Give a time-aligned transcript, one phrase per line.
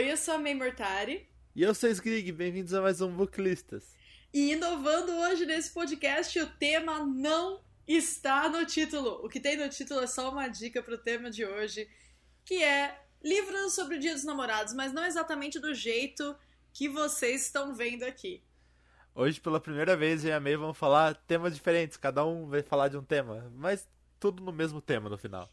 [0.00, 1.28] Oi, eu sou a May Mortari.
[1.54, 3.94] E eu sou o Skrig, bem-vindos a mais um Booklistas.
[4.32, 9.20] E inovando hoje nesse podcast, o tema não está no título.
[9.22, 11.86] O que tem no título é só uma dica para o tema de hoje,
[12.46, 16.34] que é livros sobre o Dia dos Namorados, mas não exatamente do jeito
[16.72, 18.42] que vocês estão vendo aqui.
[19.14, 22.62] Hoje, pela primeira vez, eu e a May vão falar temas diferentes, cada um vai
[22.62, 23.86] falar de um tema, mas
[24.18, 25.52] tudo no mesmo tema no final.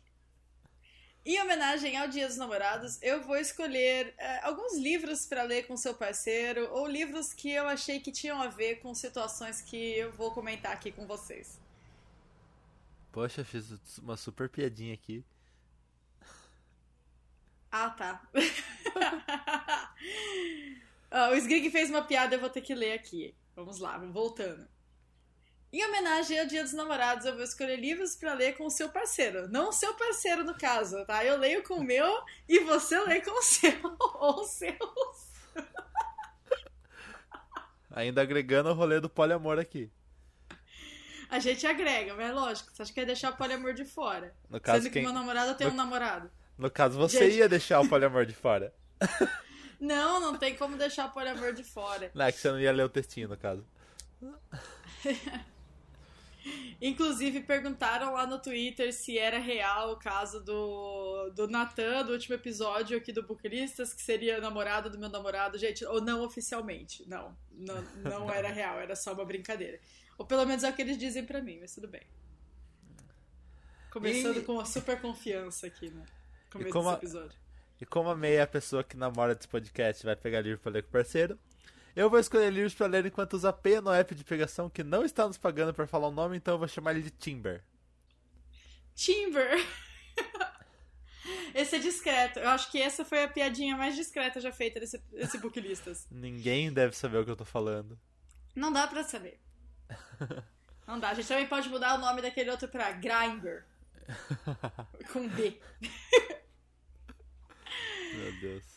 [1.29, 5.75] Em homenagem ao Dia dos Namorados, eu vou escolher é, alguns livros para ler com
[5.75, 10.09] seu parceiro ou livros que eu achei que tinham a ver com situações que eu
[10.13, 11.59] vou comentar aqui com vocês.
[13.11, 15.21] Poxa, fiz uma super piadinha aqui.
[17.69, 18.25] Ah, tá.
[21.11, 23.35] ah, o Sgrig fez uma piada, eu vou ter que ler aqui.
[23.53, 24.65] Vamos lá, voltando.
[25.71, 28.87] Em homenagem ao Dia dos Namorados, eu vou escolher livros para ler com o seu
[28.87, 29.49] parceiro.
[29.49, 31.25] Não o seu parceiro, no caso, tá?
[31.25, 33.73] Eu leio com o meu e você lê com o seu.
[34.15, 35.27] Ou seus.
[37.91, 39.91] Ainda agregando o rolê do poliamor aqui.
[41.29, 42.71] A gente agrega, mas é lógico.
[42.71, 44.33] Você acha que ia deixar o poliamor de fora?
[44.49, 45.03] No caso, Sendo que quem...
[45.03, 45.73] meu namorado tem no...
[45.73, 46.31] um namorado.
[46.57, 47.39] No caso, você gente...
[47.39, 48.73] ia deixar o poliamor de fora.
[49.79, 52.09] Não, não tem como deixar o poliamor de fora.
[52.15, 53.63] Não, é que você não ia ler o textinho, no caso.
[56.81, 62.35] Inclusive, perguntaram lá no Twitter se era real o caso do, do Natan, do último
[62.35, 65.57] episódio aqui do Bucristas, que seria namorado do meu namorado.
[65.57, 67.07] Gente, ou não oficialmente.
[67.07, 69.79] Não, não, não era real, era só uma brincadeira.
[70.17, 72.03] Ou pelo menos é o que eles dizem pra mim, mas tudo bem.
[73.91, 74.43] Começando e...
[74.43, 76.05] com uma super confiança aqui, né?
[76.51, 77.39] Começo desse episódio.
[77.43, 77.47] A...
[77.81, 80.71] E como a meia é a pessoa que namora desse podcast vai pegar livro pra
[80.71, 81.39] ler com o parceiro,
[81.97, 85.03] eu vou escolher livros para ler enquanto usa P no app de pegação que não
[85.03, 87.63] está nos pagando para falar o nome, então eu vou chamar ele de Timber.
[88.93, 89.57] Timber!
[91.55, 92.37] Esse é discreto.
[92.37, 96.05] Eu acho que essa foi a piadinha mais discreta já feita desse, desse Booklistas.
[96.11, 97.99] Ninguém deve saber o que eu tô falando.
[98.55, 99.39] Não dá pra saber.
[100.85, 101.09] Não dá.
[101.09, 103.65] A gente também pode mudar o nome daquele outro pra Grinder.
[105.11, 105.59] Com B.
[108.13, 108.76] Meu Deus.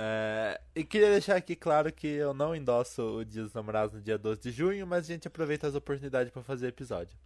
[0.00, 4.00] É, e queria deixar aqui claro que eu não endosso o Dia dos Namorados no
[4.00, 7.18] dia 12 de junho, mas a gente aproveita as oportunidades para fazer episódio.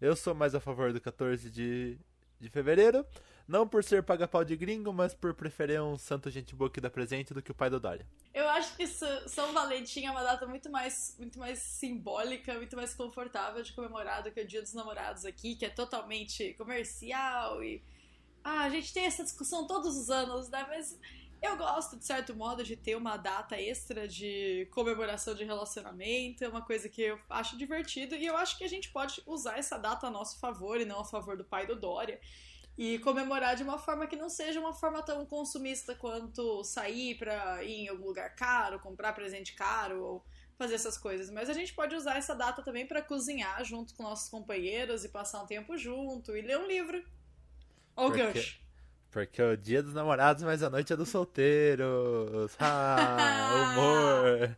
[0.00, 1.98] Eu sou mais a favor do 14 de,
[2.40, 3.04] de fevereiro,
[3.46, 6.88] não por ser paga-pau de gringo, mas por preferir um santo gente boa que dá
[6.88, 8.06] presente do que o pai do Dória.
[8.32, 12.94] Eu acho que São Valentim é uma data muito mais, muito mais simbólica, muito mais
[12.94, 17.82] confortável de comemorar do que o Dia dos Namorados aqui, que é totalmente comercial e...
[18.42, 20.64] Ah, a gente tem essa discussão todos os anos, né?
[20.70, 20.98] Mas
[21.40, 26.48] eu gosto, de certo modo, de ter uma data extra de comemoração de relacionamento, é
[26.48, 29.78] uma coisa que eu acho divertido e eu acho que a gente pode usar essa
[29.78, 32.20] data a nosso favor e não a favor do pai do Dória.
[32.76, 37.62] E comemorar de uma forma que não seja uma forma tão consumista quanto sair pra
[37.64, 40.24] ir em algum lugar caro, comprar presente caro ou
[40.56, 41.30] fazer essas coisas.
[41.30, 45.08] Mas a gente pode usar essa data também para cozinhar junto com nossos companheiros e
[45.08, 47.04] passar um tempo junto e ler um livro.
[47.96, 48.60] Ou gancho.
[49.10, 52.54] Porque é o dia dos namorados, mas a noite é dos solteiros.
[52.58, 54.56] Ah, humor.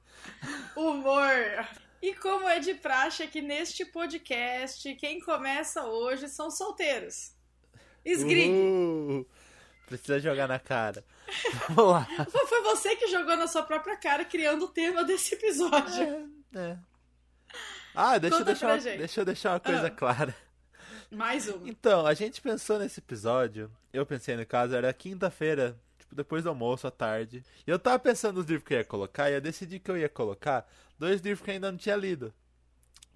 [0.76, 1.68] humor.
[2.02, 7.32] E como é de praxe aqui neste podcast, quem começa hoje são solteiros.
[8.04, 8.50] Esgrig.
[8.50, 9.26] Uh,
[9.86, 11.04] precisa jogar na cara.
[11.68, 12.08] Vamos lá.
[12.30, 16.28] Foi você que jogou na sua própria cara, criando o tema desse episódio.
[16.54, 16.78] É, é.
[17.94, 19.90] Ah, deixa eu, deixar uma, deixa eu deixar uma coisa ah.
[19.90, 20.34] clara.
[21.10, 21.68] Mais uma.
[21.68, 26.48] Então, a gente pensou nesse episódio, eu pensei no caso, era quinta-feira, tipo, depois do
[26.48, 27.44] almoço, à tarde.
[27.66, 29.96] E eu tava pensando nos livros que eu ia colocar, e eu decidi que eu
[29.96, 30.68] ia colocar
[30.98, 32.32] dois livros que eu ainda não tinha lido.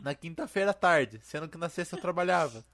[0.01, 2.65] Na quinta-feira à tarde, sendo que na sexta eu trabalhava.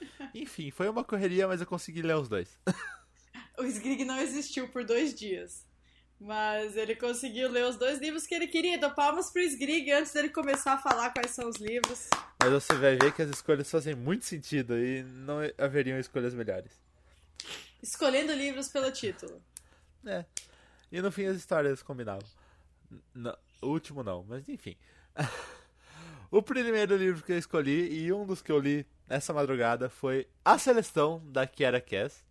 [0.34, 2.58] Enfim, foi uma correria, mas eu consegui ler os dois.
[3.58, 5.66] o Sgrig não existiu por dois dias.
[6.20, 8.74] Mas ele conseguiu ler os dois livros que ele queria.
[8.74, 12.08] Então, palmas pro Sgrig antes dele começar a falar quais são os livros.
[12.42, 16.87] Mas você vai ver que as escolhas fazem muito sentido e não haveriam escolhas melhores.
[17.82, 19.42] Escolhendo livros pelo título.
[20.04, 20.24] É.
[20.90, 22.26] E no fim as histórias combinavam.
[23.60, 24.76] O último não, mas enfim.
[26.30, 30.28] o primeiro livro que eu escolhi e um dos que eu li nessa madrugada foi
[30.44, 32.24] A Seleção da Kiara Cass.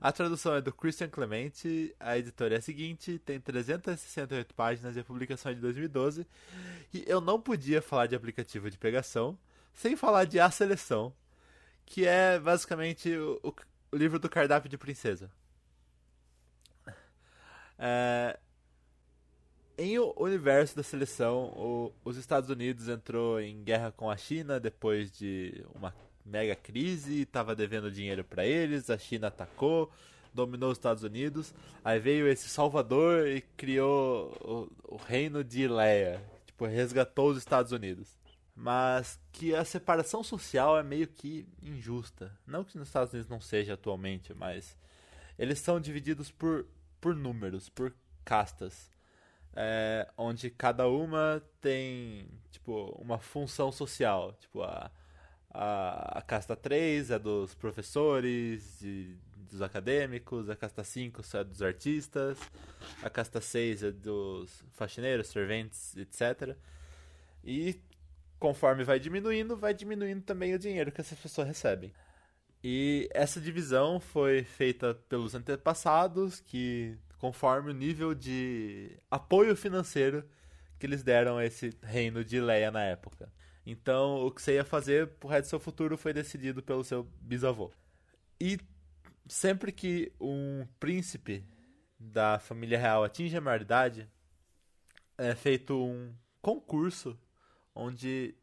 [0.00, 5.00] A tradução é do Christian Clemente, a editora é a seguinte, tem 368 páginas e
[5.00, 6.26] a publicação é de 2012.
[6.92, 9.38] E eu não podia falar de aplicativo de pegação
[9.72, 11.14] sem falar de A Seleção,
[11.86, 13.54] que é basicamente o, o,
[13.92, 15.30] o livro do cardápio de princesa.
[17.78, 18.38] É,
[19.76, 24.58] em o universo da seleção, o, os Estados Unidos entrou em guerra com a China
[24.58, 25.94] depois de uma
[26.24, 29.90] mega crise, estava devendo dinheiro para eles, a China atacou,
[30.32, 31.52] dominou os Estados Unidos.
[31.84, 36.22] Aí veio esse Salvador e criou o, o reino de Ileia.
[36.46, 38.21] Tipo, resgatou os Estados Unidos.
[38.54, 42.36] Mas que a separação social é meio que injusta.
[42.46, 44.76] Não que nos Estados Unidos não seja atualmente, mas
[45.38, 46.66] eles são divididos por,
[47.00, 47.94] por números, por
[48.24, 48.90] castas.
[49.54, 54.32] É, onde cada uma tem tipo uma função social.
[54.34, 54.90] Tipo, a,
[55.50, 59.16] a, a casta 3 é dos professores, de,
[59.50, 62.38] dos acadêmicos, a casta 5 é dos artistas,
[63.02, 66.56] a casta 6 é dos faxineiros, serventes, etc.
[67.44, 67.80] E
[68.42, 71.92] conforme vai diminuindo, vai diminuindo também o dinheiro que essas pessoas recebem.
[72.60, 80.28] E essa divisão foi feita pelos antepassados, que conforme o nível de apoio financeiro
[80.76, 83.32] que eles deram a esse reino de Leia na época.
[83.64, 87.04] Então, o que você ia fazer pro resto do seu futuro foi decidido pelo seu
[87.20, 87.70] bisavô.
[88.40, 88.58] E
[89.28, 91.46] sempre que um príncipe
[91.96, 94.10] da família real atinge a maioridade,
[95.16, 97.16] é feito um concurso
[97.74, 98.34] onde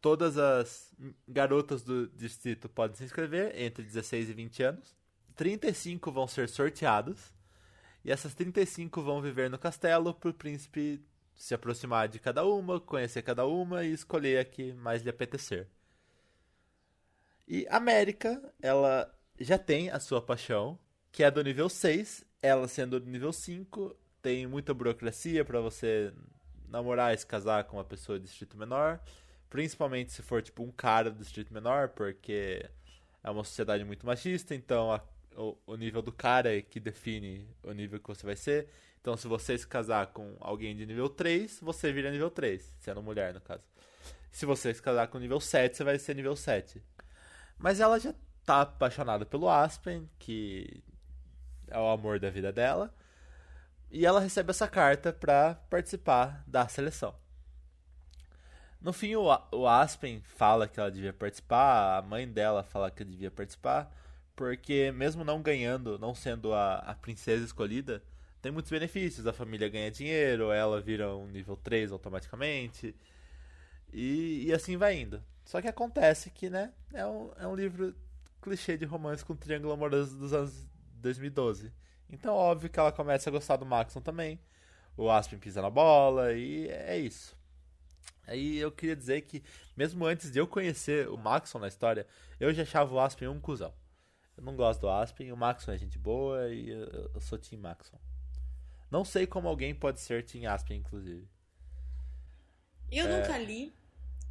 [0.00, 0.94] todas as
[1.26, 4.96] garotas do distrito podem se inscrever entre 16 e 20 anos.
[5.36, 7.32] 35 vão ser sorteadas
[8.04, 11.00] e essas 35 vão viver no castelo para o príncipe
[11.34, 15.68] se aproximar de cada uma, conhecer cada uma e escolher a que mais lhe apetecer.
[17.46, 20.78] E América, ela já tem a sua paixão,
[21.12, 26.12] que é do nível 6, ela sendo do nível 5, tem muita burocracia para você
[26.68, 29.00] namorar e se casar com uma pessoa de distrito menor,
[29.50, 32.68] principalmente se for tipo um cara do distrito menor, porque
[33.22, 35.00] é uma sociedade muito machista, então a,
[35.36, 38.68] o, o nível do cara é que define o nível que você vai ser.
[39.00, 43.02] Então, se você se casar com alguém de nível 3, você vira nível 3, sendo
[43.02, 43.62] mulher, no caso.
[44.30, 46.82] Se você se casar com nível 7, você vai ser nível 7.
[47.56, 50.82] Mas ela já tá apaixonada pelo Aspen, que
[51.68, 52.94] é o amor da vida dela.
[53.90, 57.14] E ela recebe essa carta para participar da seleção.
[58.80, 63.04] No fim, o, o Aspen fala que ela devia participar, a mãe dela fala que
[63.04, 63.92] devia participar,
[64.36, 68.02] porque mesmo não ganhando, não sendo a, a princesa escolhida,
[68.40, 69.26] tem muitos benefícios.
[69.26, 72.94] A família ganha dinheiro, ela vira um nível 3 automaticamente.
[73.92, 75.22] E, e assim vai indo.
[75.44, 77.94] Só que acontece que, né, é um, é um livro
[78.40, 81.72] clichê de romance com triângulo amoroso dos anos 2012.
[82.10, 84.40] Então, óbvio que ela começa a gostar do Maxon também.
[84.96, 87.36] O Aspen pisa na bola e é isso.
[88.26, 89.42] Aí eu queria dizer que,
[89.76, 92.06] mesmo antes de eu conhecer o Maxon na história,
[92.38, 93.72] eu já achava o Aspen um cuzão.
[94.36, 97.60] Eu não gosto do Aspen, o Maxon é gente boa e eu, eu sou Team
[97.60, 97.98] Maxon.
[98.90, 101.28] Não sei como alguém pode ser Team Aspen, inclusive.
[102.90, 103.20] Eu é...
[103.20, 103.74] nunca li.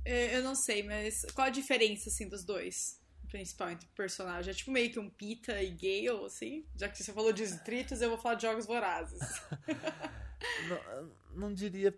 [0.06, 3.02] É, eu não sei, mas qual a diferença, assim, dos dois?
[3.30, 4.52] Principal entre personagem.
[4.52, 6.66] É tipo meio que um Pita e Gale, assim?
[6.76, 9.20] Já que você falou de distritos, eu vou falar de jogos vorazes.
[10.70, 11.94] não, não diria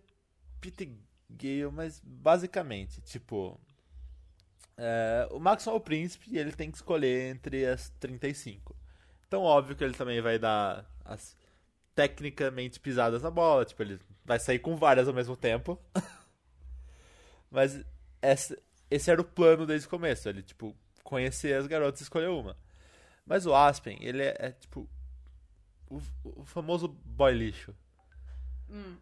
[0.59, 0.97] Pita e
[1.29, 3.59] Gale, mas basicamente, tipo.
[4.77, 8.75] É, o Maxwell é o príncipe e ele tem que escolher entre as 35.
[9.27, 11.35] Então, óbvio que ele também vai dar as
[11.93, 13.65] tecnicamente pisadas na bola.
[13.65, 15.77] Tipo, ele vai sair com várias ao mesmo tempo.
[17.51, 17.83] Mas
[18.21, 18.57] esse,
[18.89, 20.29] esse era o plano desde o começo.
[20.29, 20.75] Ele, tipo,
[21.09, 22.55] conhecer as garotas e escolher uma.
[23.25, 24.87] Mas o Aspen, ele é, é tipo.
[25.89, 27.75] O, o, famoso boy lixo.
[28.69, 28.95] Hum.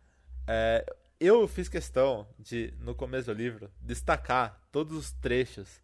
[0.48, 0.86] É,
[1.20, 5.82] eu fiz questão de, no começo do livro, destacar todos os trechos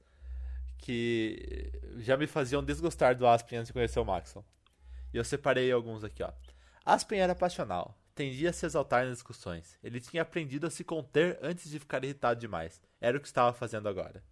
[0.78, 4.44] que já me faziam desgostar do Aspen antes de conhecer o Maxon.
[5.14, 6.32] E eu separei alguns aqui, ó.
[6.86, 9.78] Aspen era passional, tendia a se exaltar nas discussões.
[9.84, 12.82] Ele tinha aprendido a se conter antes de ficar irritado demais.
[13.02, 14.24] Era o que estava fazendo agora.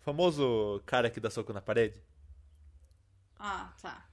[0.00, 2.02] O famoso cara que dá soco na parede?
[3.38, 4.06] Ah, tá.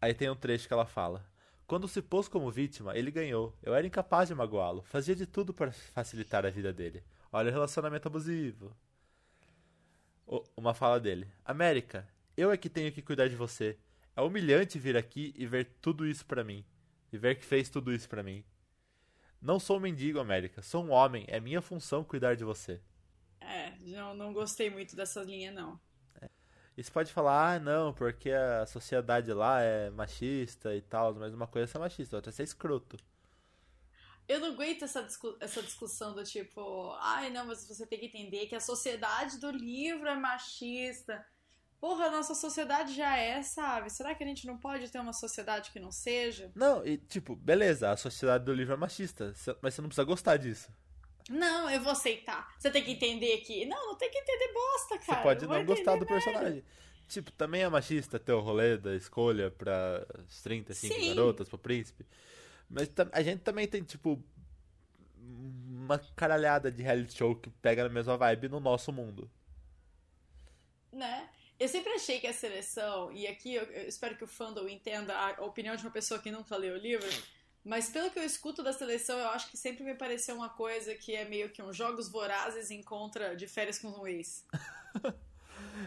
[0.00, 1.24] Aí tem um trecho que ela fala.
[1.66, 3.52] Quando se pôs como vítima, ele ganhou.
[3.60, 4.82] Eu era incapaz de magoá-lo.
[4.82, 7.02] Fazia de tudo para facilitar a vida dele.
[7.32, 8.76] Olha o relacionamento abusivo.
[10.56, 11.28] Uma fala dele.
[11.44, 13.76] América, eu é que tenho que cuidar de você.
[14.14, 16.64] É humilhante vir aqui e ver tudo isso para mim
[17.12, 18.44] e ver que fez tudo isso para mim.
[19.42, 20.62] Não sou um mendigo, América.
[20.62, 21.24] Sou um homem.
[21.26, 22.80] É minha função cuidar de você.
[23.56, 25.80] É, não, não gostei muito dessa linha, não.
[26.20, 26.28] É.
[26.76, 31.32] E você pode falar, ah, não, porque a sociedade lá é machista e tal, mas
[31.32, 32.98] uma coisa é ser machista, outra é ser escroto.
[34.28, 38.06] Eu não aguento essa, discu essa discussão do tipo, ai, não, mas você tem que
[38.06, 41.24] entender que a sociedade do livro é machista.
[41.80, 43.88] Porra, a nossa sociedade já é, sabe?
[43.90, 46.50] Será que a gente não pode ter uma sociedade que não seja?
[46.54, 49.32] Não, e tipo, beleza, a sociedade do livro é machista,
[49.62, 50.70] mas você não precisa gostar disso.
[51.28, 52.54] Não, eu vou aceitar.
[52.58, 53.66] Você tem que entender que.
[53.66, 55.18] Não, não tem que entender bosta, cara.
[55.18, 56.06] Você pode não, não gostar do nada.
[56.06, 56.64] personagem.
[57.08, 60.04] Tipo, também é machista ter o rolê da escolha pra
[60.42, 61.08] 35 Sim.
[61.08, 62.04] garotas, pro príncipe.
[62.68, 64.20] Mas a gente também tem, tipo,
[65.16, 69.30] uma caralhada de reality show que pega na mesma vibe no nosso mundo.
[70.92, 71.28] né?
[71.58, 75.14] Eu sempre achei que a seleção, e aqui eu, eu espero que o fandom entenda
[75.16, 77.06] a opinião de uma pessoa que nunca leu o livro,
[77.66, 80.94] mas pelo que eu escuto da seleção, eu acho que sempre me pareceu uma coisa
[80.94, 84.44] que é meio que um jogos vorazes em contra de férias com um ex.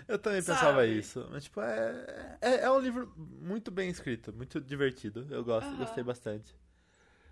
[0.08, 0.58] Eu também Sabe?
[0.60, 1.28] pensava isso.
[1.32, 5.28] Mas, tipo, é, é, é um livro muito bem escrito, muito divertido.
[5.30, 5.78] Eu gosto, Aham.
[5.78, 6.56] gostei bastante.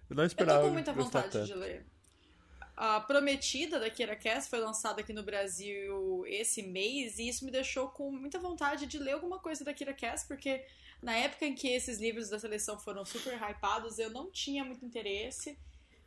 [0.09, 1.47] Eu não Eu esperava tô com muita vontade tanto.
[1.47, 1.85] de ler.
[2.79, 7.49] A Prometida da Kira Cass foi lançada aqui no Brasil esse mês e isso me
[7.49, 10.63] deixou com muita vontade de ler alguma coisa da Kira Cass, porque
[11.01, 14.85] na época em que esses livros da seleção foram super hypados, eu não tinha muito
[14.85, 15.57] interesse.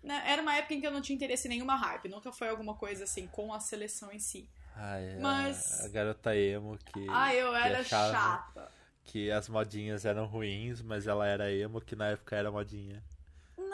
[0.01, 2.49] Né, Era uma época em que eu não tinha interesse em nenhuma hype, nunca foi
[2.49, 4.49] alguma coisa assim com a seleção em si.
[4.77, 8.73] Ai, a- Mas- a, garota emo que, Ah, eu que era chata.
[9.05, 13.03] que as modinhas eram ruins, mas ela era emo, que na época era modinha.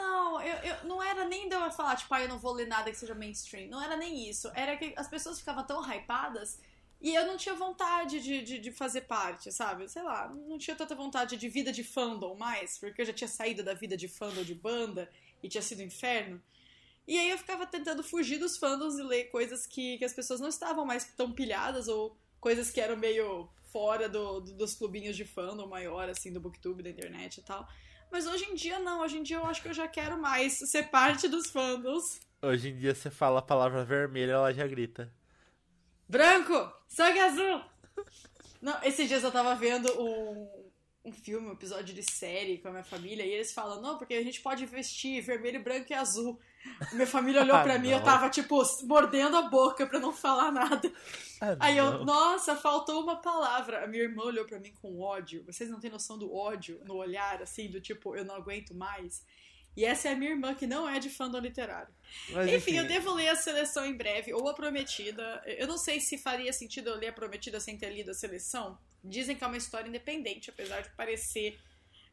[0.06, 2.66] Não, eu, eu- não era nem de eu falar, tipo, ah, eu não vou ler
[2.66, 3.68] nada que seja mainstream.
[3.68, 4.50] Não era nem isso.
[4.54, 6.60] Era que as pessoas ficavam tão hypadas
[7.00, 9.88] e eu não tinha vontade de, de, de fazer parte, sabe?
[9.88, 13.28] Sei lá, não tinha tanta vontade de vida de fandom mais, porque eu já tinha
[13.28, 15.10] saído da vida de fandom de banda
[15.42, 16.40] e tinha sido um inferno.
[17.06, 20.40] E aí eu ficava tentando fugir dos fandoms e ler coisas que, que as pessoas
[20.40, 25.16] não estavam mais tão pilhadas ou coisas que eram meio fora do, do- dos clubinhos
[25.16, 27.68] de fandom maior, assim, do booktube, da internet e tal.
[28.10, 30.56] Mas hoje em dia não, hoje em dia eu acho que eu já quero mais
[30.70, 32.20] ser parte dos fandoms.
[32.40, 35.12] Hoje em dia você fala a palavra vermelha, ela já grita.
[36.08, 36.72] Branco!
[36.88, 37.62] Sangue azul!
[38.60, 40.65] Não, esses dias eu tava vendo um,
[41.06, 44.14] um filme, um episódio de série com a minha família, e eles falam, não, porque
[44.14, 46.38] a gente pode vestir vermelho, branco e azul.
[46.92, 48.04] Minha família olhou Ah, pra mim, eu não.
[48.04, 50.92] tava, tipo, mordendo a boca pra não falar nada.
[51.40, 52.04] Ah, Aí eu, não.
[52.04, 53.84] nossa, faltou uma palavra.
[53.84, 55.44] A minha irmã olhou pra mim com ódio.
[55.46, 59.24] Vocês não têm noção do ódio no olhar, assim, do tipo, eu não aguento mais.
[59.76, 61.92] E essa é a minha irmã, que não é de fandom literário.
[62.30, 65.42] Mas, Enfim, eu devo ler a seleção em breve, ou a Prometida.
[65.44, 68.78] Eu não sei se faria sentido eu ler a Prometida sem ter lido a seleção.
[69.04, 71.58] Dizem que é uma história independente, apesar de parecer.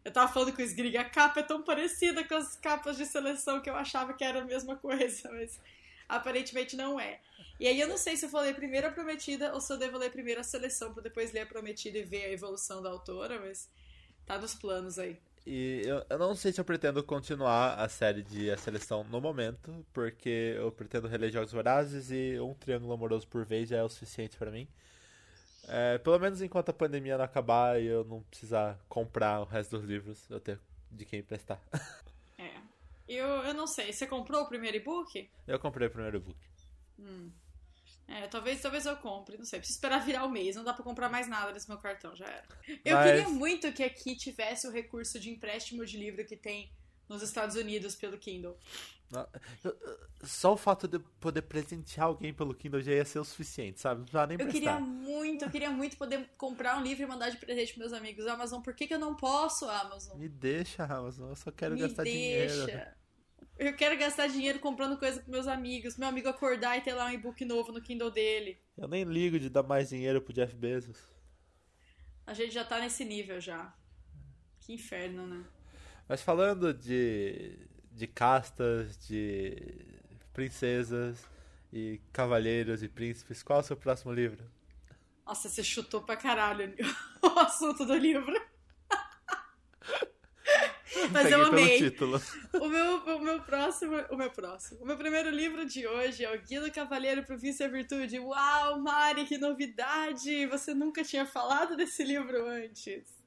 [0.03, 3.05] Eu tava falando com o Sgrig, a capa é tão parecida com as capas de
[3.05, 5.57] seleção que eu achava que era a mesma coisa, mas
[6.09, 7.21] aparentemente não é.
[7.57, 9.77] E aí eu não sei se eu vou ler primeiro a Prometida ou se eu
[9.77, 12.89] devo ler primeiro a seleção pra depois ler a Prometida e ver a evolução da
[12.89, 13.69] autora, mas
[14.25, 15.17] tá nos planos aí.
[15.45, 19.19] E eu, eu não sei se eu pretendo continuar a série de A Seleção no
[19.19, 23.83] momento, porque eu pretendo reler Jogos Vorazes e um triângulo amoroso por vez já é
[23.83, 24.67] o suficiente pra mim.
[25.67, 29.77] É, pelo menos enquanto a pandemia não acabar e eu não precisar comprar o resto
[29.77, 30.59] dos livros, eu ter
[30.89, 31.59] de quem emprestar.
[32.37, 32.53] É.
[33.07, 35.29] Eu, eu não sei, você comprou o primeiro e-book?
[35.45, 36.37] Eu comprei o primeiro book.
[38.07, 39.59] É, talvez, talvez eu compre, não sei.
[39.59, 42.25] Preciso esperar virar o mês, não dá pra comprar mais nada nesse meu cartão, já
[42.25, 42.43] era.
[42.83, 46.71] Eu Mas- queria muito que aqui tivesse o recurso de empréstimo de livro que tem
[47.07, 48.57] nos Estados Unidos pelo Kindle.
[49.63, 49.77] Eu-
[50.23, 53.79] Só o fato de eu poder presentear alguém pelo Kindle já ia ser o suficiente,
[53.79, 53.99] sabe?
[53.99, 54.53] Não precisava nem Eu prestar.
[54.53, 57.93] queria muito, eu queria muito poder comprar um livro e mandar de presente pros meus
[57.93, 58.25] amigos.
[58.25, 60.17] Amazon, por que, que eu não posso, Amazon?
[60.17, 62.53] Me deixa, Amazon, eu só quero Me gastar dinheiro.
[63.57, 65.97] Eu quero gastar dinheiro comprando coisa pros meus amigos.
[65.97, 68.59] Meu amigo acordar e ter lá um e-book novo no Kindle dele.
[68.77, 70.97] Eu nem ligo de dar mais dinheiro pro Jeff Bezos.
[72.25, 73.73] A gente já tá nesse nível já.
[74.59, 75.43] Que inferno, né?
[76.07, 77.57] Mas falando de,
[77.91, 79.55] de castas, de
[80.33, 81.23] princesas
[81.71, 84.43] e cavalheiros e príncipes, qual é o seu próximo livro?
[85.25, 86.73] Nossa, você chutou pra caralho
[87.21, 88.33] o assunto do livro.
[91.11, 91.95] Mas Peguei eu amei.
[92.53, 93.95] O meu, o meu próximo.
[94.09, 94.81] O meu próximo.
[94.81, 97.69] O meu primeiro livro de hoje é o Guia do Cavaleiro pro Vício e a
[97.69, 98.19] Virtude.
[98.19, 100.45] Uau, Mari, que novidade!
[100.47, 103.23] Você nunca tinha falado desse livro antes.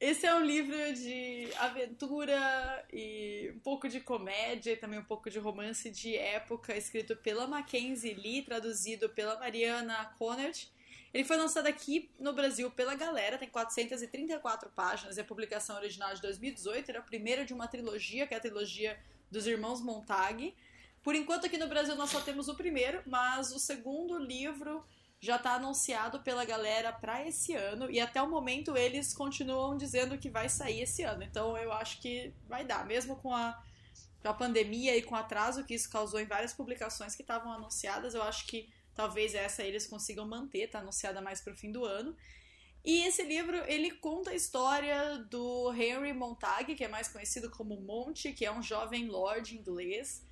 [0.00, 5.30] Esse é um livro de aventura e um pouco de comédia e também um pouco
[5.30, 10.66] de romance de época, escrito pela Mackenzie Lee, traduzido pela Mariana Conert.
[11.14, 16.12] Ele foi lançado aqui no Brasil pela Galera, tem 434 páginas, é a publicação original
[16.12, 18.98] de 2018, era a primeira de uma trilogia, que é a trilogia
[19.30, 20.52] dos Irmãos Montag.
[21.04, 24.84] Por enquanto aqui no Brasil nós só temos o primeiro, mas o segundo livro
[25.20, 30.18] já está anunciado pela galera para esse ano e até o momento eles continuam dizendo
[30.18, 31.22] que vai sair esse ano.
[31.22, 33.56] Então eu acho que vai dar, mesmo com a,
[34.20, 37.52] com a pandemia e com o atraso que isso causou em várias publicações que estavam
[37.52, 41.70] anunciadas, eu acho que talvez essa eles consigam manter, tá anunciada mais para o fim
[41.72, 42.16] do ano.
[42.84, 47.80] E esse livro, ele conta a história do Henry Montag, que é mais conhecido como
[47.80, 50.22] Monte, que é um jovem lord inglês,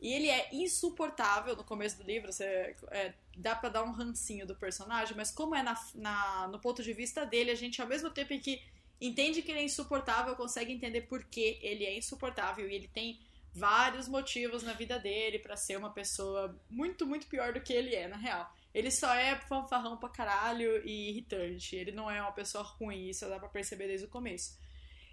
[0.00, 4.46] E ele é insuportável no começo do livro, você, é, dá pra dar um rancinho
[4.46, 7.88] do personagem, mas como é na, na, no ponto de vista dele, a gente, ao
[7.88, 8.62] mesmo tempo em que
[9.00, 12.68] entende que ele é insuportável, consegue entender por que ele é insuportável.
[12.68, 13.20] E ele tem
[13.56, 17.94] vários motivos na vida dele para ser uma pessoa muito, muito pior do que ele
[17.94, 18.54] é, na real.
[18.74, 21.74] Ele só é fanfarrão pra caralho e irritante.
[21.74, 24.58] Ele não é uma pessoa ruim, isso dá pra perceber desde o começo.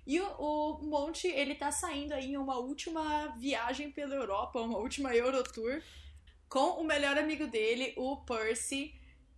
[0.05, 4.77] E o, o Monte, ele tá saindo aí em uma última viagem pela Europa, uma
[4.77, 5.81] última Eurotour,
[6.49, 8.93] com o melhor amigo dele, o Percy,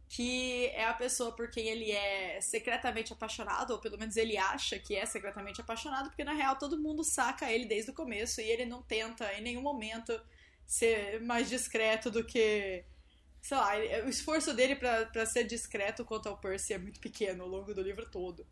[0.08, 4.78] que é a pessoa por quem ele é secretamente apaixonado, ou pelo menos ele acha
[4.78, 8.50] que é secretamente apaixonado, porque na real todo mundo saca ele desde o começo e
[8.50, 10.20] ele não tenta em nenhum momento
[10.66, 12.84] ser mais discreto do que.
[13.42, 13.74] Sei lá,
[14.06, 17.82] o esforço dele para ser discreto quanto ao Percy é muito pequeno ao longo do
[17.82, 18.46] livro todo.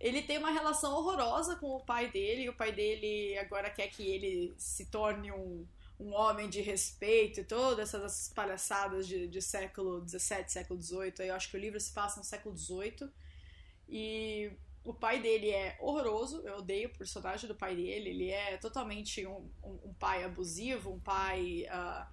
[0.00, 3.88] Ele tem uma relação horrorosa com o pai dele, e o pai dele agora quer
[3.88, 5.66] que ele se torne um,
[5.98, 11.14] um homem de respeito e todas essas palhaçadas de, de século XVII, século XVIII.
[11.20, 13.10] Eu acho que o livro se passa no século XVIII.
[13.88, 14.52] E
[14.84, 18.10] o pai dele é horroroso, eu odeio o personagem do pai dele.
[18.10, 22.06] Ele é totalmente um, um, um pai abusivo, um pai uh,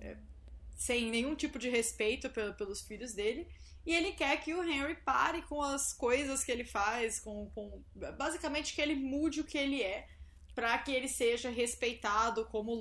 [0.00, 0.16] é,
[0.76, 3.48] sem nenhum tipo de respeito pelos filhos dele.
[3.84, 7.82] E ele quer que o Henry pare com as coisas que ele faz, com, com
[8.16, 10.06] basicamente que ele mude o que ele é,
[10.58, 12.76] para que ele seja respeitado como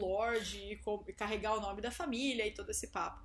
[0.56, 3.24] e, como, e carregar o nome da família e todo esse papo.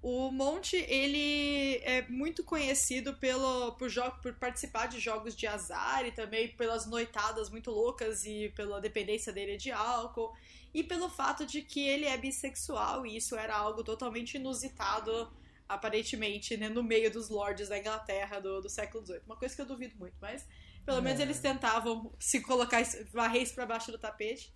[0.00, 6.06] O Monte, ele é muito conhecido pelo, por, jogo, por participar de jogos de azar
[6.06, 10.34] e também pelas noitadas muito loucas e pela dependência dele de álcool
[10.72, 15.30] e pelo fato de que ele é bissexual e isso era algo totalmente inusitado
[15.68, 19.20] aparentemente, né, no meio dos lords da Inglaterra do, do século XVIII.
[19.26, 20.46] Uma coisa que eu duvido muito, mas
[20.84, 21.00] pelo é.
[21.00, 24.52] menos eles tentavam se colocar, varrer isso pra baixo do tapete.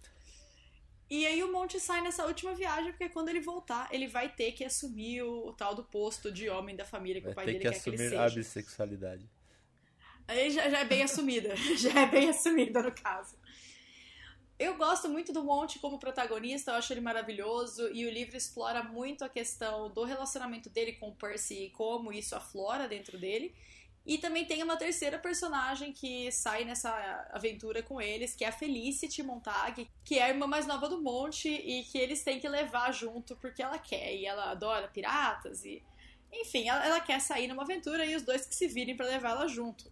[1.09, 4.53] E aí o Monte sai nessa última viagem, porque quando ele voltar, ele vai ter
[4.53, 7.47] que assumir o, o tal do posto de homem da família que vai o pai
[7.47, 8.25] dele que quer que ele seja.
[8.25, 9.31] a bissexualidade.
[10.27, 13.37] Aí já, já é bem assumida, já é bem assumida no caso.
[14.59, 18.83] Eu gosto muito do Monte como protagonista, eu acho ele maravilhoso e o livro explora
[18.83, 23.55] muito a questão do relacionamento dele com o Percy e como isso aflora dentro dele.
[24.07, 26.91] E também tem uma terceira personagem que sai nessa
[27.33, 31.03] aventura com eles, que é a Felicity Montag, que é a irmã mais nova do
[31.03, 35.65] Monte e que eles têm que levar junto porque ela quer e ela adora piratas
[35.65, 35.83] e
[36.33, 39.31] enfim, ela, ela quer sair numa aventura e os dois que se virem para levar
[39.31, 39.91] ela junto.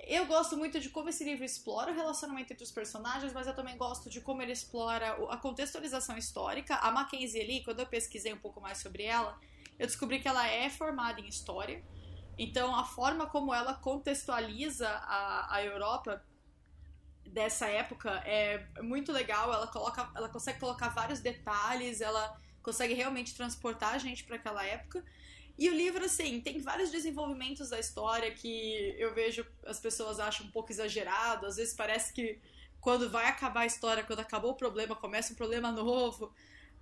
[0.00, 3.54] Eu gosto muito de como esse livro explora o relacionamento entre os personagens, mas eu
[3.54, 6.74] também gosto de como ele explora a contextualização histórica.
[6.76, 9.38] A Mackenzie ali, quando eu pesquisei um pouco mais sobre ela,
[9.78, 11.84] eu descobri que ela é formada em história.
[12.38, 16.24] Então, a forma como ela contextualiza a, a Europa
[17.26, 19.52] dessa época é muito legal.
[19.52, 24.64] Ela, coloca, ela consegue colocar vários detalhes, ela consegue realmente transportar a gente para aquela
[24.64, 25.04] época.
[25.58, 30.46] E o livro, assim, tem vários desenvolvimentos da história que eu vejo as pessoas acham
[30.46, 31.46] um pouco exagerado.
[31.46, 32.40] Às vezes parece que
[32.80, 36.34] quando vai acabar a história, quando acabou o problema, começa um problema novo.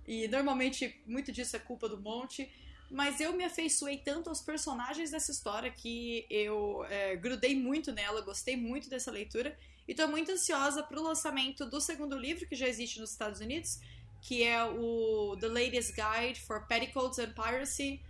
[0.07, 2.51] E normalmente muito disso é culpa do Monte.
[2.91, 8.21] Mas eu me afeiçoei tanto aos personagens dessa história que eu é, grudei muito nela,
[8.21, 9.57] gostei muito dessa leitura.
[9.87, 13.79] E tô muito ansiosa pro lançamento do segundo livro, que já existe nos Estados Unidos,
[14.21, 18.01] que é o The Latest Guide for Petticoats and Piracy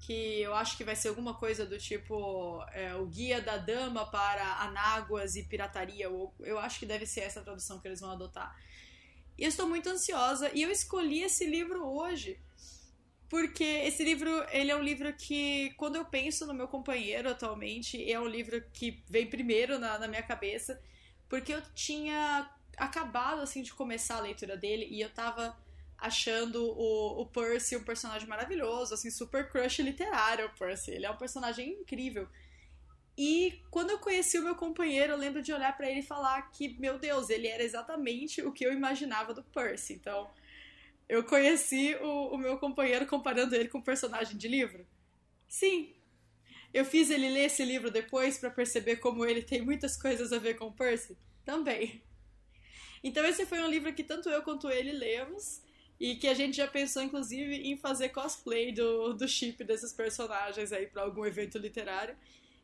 [0.00, 4.06] que eu acho que vai ser alguma coisa do tipo é, o guia da dama
[4.06, 6.04] para anáguas e pirataria.
[6.04, 8.56] Eu acho que deve ser essa tradução que eles vão adotar.
[9.36, 12.40] E eu estou muito ansiosa e eu escolhi esse livro hoje
[13.28, 18.10] porque esse livro ele é um livro que quando eu penso no meu companheiro atualmente
[18.10, 20.80] é um livro que vem primeiro na, na minha cabeça
[21.28, 25.56] porque eu tinha acabado assim de começar a leitura dele e eu tava
[25.98, 30.92] achando o, o Percy um personagem maravilhoso, assim, super crush literário, o Percy.
[30.92, 32.28] Ele é um personagem incrível.
[33.16, 36.40] E quando eu conheci o meu companheiro, eu lembro de olhar para ele e falar
[36.52, 39.94] que, meu Deus, ele era exatamente o que eu imaginava do Percy.
[39.94, 40.30] Então,
[41.08, 44.86] eu conheci o, o meu companheiro comparando ele com um personagem de livro?
[45.48, 45.94] Sim.
[46.72, 50.38] Eu fiz ele ler esse livro depois para perceber como ele tem muitas coisas a
[50.38, 51.16] ver com Percy?
[51.44, 52.02] Também.
[53.02, 55.62] Então, esse foi um livro que tanto eu quanto ele lemos
[55.98, 60.72] e que a gente já pensou, inclusive, em fazer cosplay do, do chip desses personagens
[60.72, 62.16] aí para algum evento literário.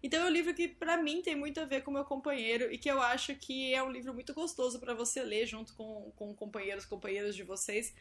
[0.02, 2.76] Então é um livro que, para mim, tem muito a ver com meu companheiro e
[2.76, 6.34] que eu acho que é um livro muito gostoso para você ler junto com, com
[6.34, 7.94] companheiros, companheiras de vocês,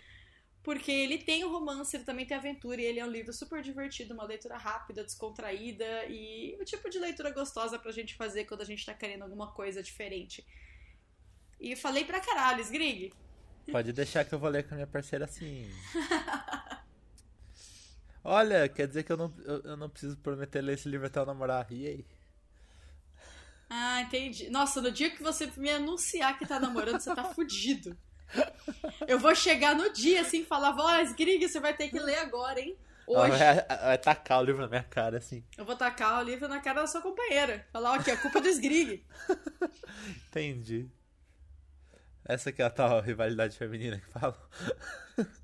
[0.64, 3.62] porque ele tem o romance, ele também tem aventura e ele é um livro super
[3.62, 8.62] divertido, uma leitura rápida, descontraída e o tipo de leitura gostosa pra gente fazer quando
[8.62, 10.46] a gente tá querendo alguma coisa diferente.
[11.60, 13.14] E falei pra caralho, Sgrig.
[13.72, 15.70] Pode deixar que eu vou ler com a minha parceira assim.
[18.24, 21.20] Olha, quer dizer que eu não, eu, eu não preciso prometer ler esse livro até
[21.20, 21.70] eu namorar.
[21.72, 22.06] E aí?
[23.70, 24.50] Ah, entendi.
[24.50, 27.98] Nossa, no dia que você me anunciar que tá namorando, você tá fudido.
[29.08, 32.18] Eu vou chegar no dia assim e falar, voz, Grig, você vai ter que ler
[32.18, 32.78] agora, hein?
[33.06, 33.38] Hoje.
[33.38, 35.44] Vai, vai tacar o livro na minha cara, assim.
[35.58, 37.68] Eu vou tacar o livro na cara da sua companheira.
[37.72, 39.06] Falar, ok, a culpa é do Sgrig.
[40.30, 40.90] Entendi.
[42.26, 44.38] Essa que é a tal rivalidade feminina que fala.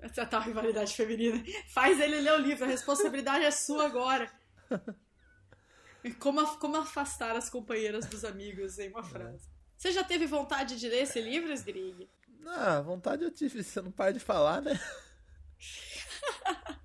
[0.00, 1.42] Essa é a tal rivalidade feminina.
[1.68, 4.30] Faz ele ler o livro, a responsabilidade é sua agora.
[6.18, 9.48] Como, como afastar as companheiras dos amigos em uma frase.
[9.82, 12.08] Você já teve vontade de ler esse livro, Sgrig?
[12.46, 14.78] Ah, vontade eu tive, você não para de falar, né?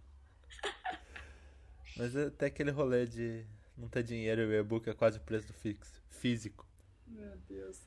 [1.96, 3.46] Mas é até aquele rolê de
[3.78, 6.66] não ter dinheiro e o e-book é quase o preço do fixo, físico.
[7.06, 7.78] Meu Deus.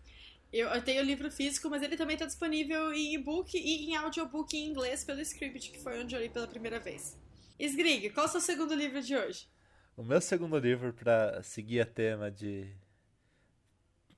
[0.53, 3.97] Eu, eu tenho o livro físico, mas ele também está disponível em e-book e em
[3.97, 7.19] audiobook em inglês pelo Script, que foi onde eu li pela primeira vez.
[7.59, 9.49] Sgrig, qual é o seu segundo livro de hoje?
[9.97, 12.73] O meu segundo livro, para seguir a tema de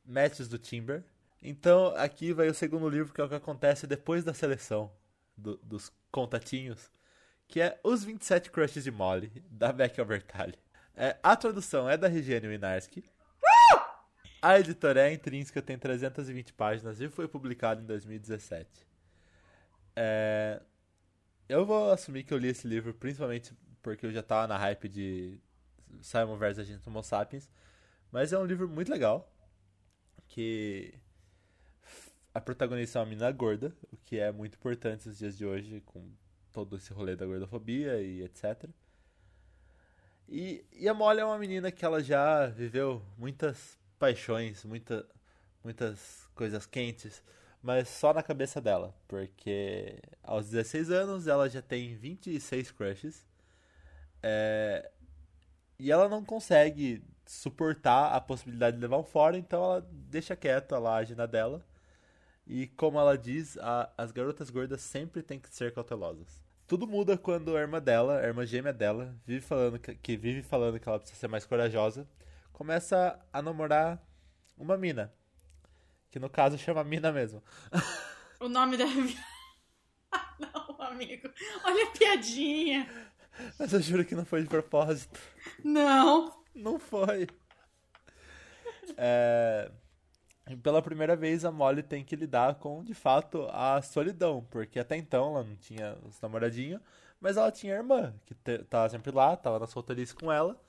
[0.05, 1.05] matches do Timber.
[1.43, 4.93] Então, aqui vai o segundo livro, que é o que acontece depois da seleção
[5.37, 6.91] do, dos contatinhos
[7.53, 10.59] que é Os 27 Crushes de Molly, da Beck Albertalli.
[10.97, 13.05] É, a tradução é da Regiane Winarski.
[14.41, 18.87] A editora é intrínseca, tem 320 páginas e foi publicado em 2017.
[19.95, 20.63] É,
[21.47, 24.89] eu vou assumir que eu li esse livro principalmente porque eu já estava na hype
[24.89, 25.39] de
[26.01, 26.59] Simon vs.
[26.59, 27.51] Agente Homo Sapiens,
[28.11, 29.31] mas é um livro muito legal,
[30.33, 30.95] que
[32.33, 35.83] a protagonista é uma menina gorda, o que é muito importante nos dias de hoje,
[35.85, 36.11] com
[36.51, 38.65] todo esse rolê da gordofobia e etc.
[40.27, 45.07] E, e a Molly é uma menina que ela já viveu muitas paixões, muita,
[45.63, 47.23] muitas coisas quentes,
[47.63, 53.27] mas só na cabeça dela, porque aos 16 anos ela já tem 26 crushes.
[54.23, 54.91] É,
[55.79, 60.75] e ela não consegue suportar a possibilidade de levar um fora, então ela deixa quieto,
[60.75, 61.65] ela age na dela.
[62.47, 66.43] E como ela diz, a, as garotas gordas sempre têm que ser cautelosas.
[66.67, 70.43] Tudo muda quando a irmã dela, a irmã gêmea dela, vive falando que, que vive
[70.43, 72.09] falando que ela precisa ser mais corajosa,
[72.53, 74.03] começa a namorar
[74.57, 75.13] uma mina.
[76.11, 77.43] Que no caso chama Mina mesmo.
[78.41, 78.85] O nome da
[80.39, 81.29] Não, amigo.
[81.65, 82.89] Olha a piadinha.
[83.59, 85.19] Mas eu juro que não foi de propósito.
[85.65, 86.42] Não.
[86.55, 87.27] Não foi.
[88.97, 89.71] É...
[90.63, 94.97] Pela primeira vez, a Molly tem que lidar com, de fato, a solidão, porque até
[94.97, 96.81] então ela não tinha os namoradinhos,
[97.21, 98.35] mas ela tinha a irmã, que
[98.65, 100.61] tava sempre lá, tava na solteirice com ela,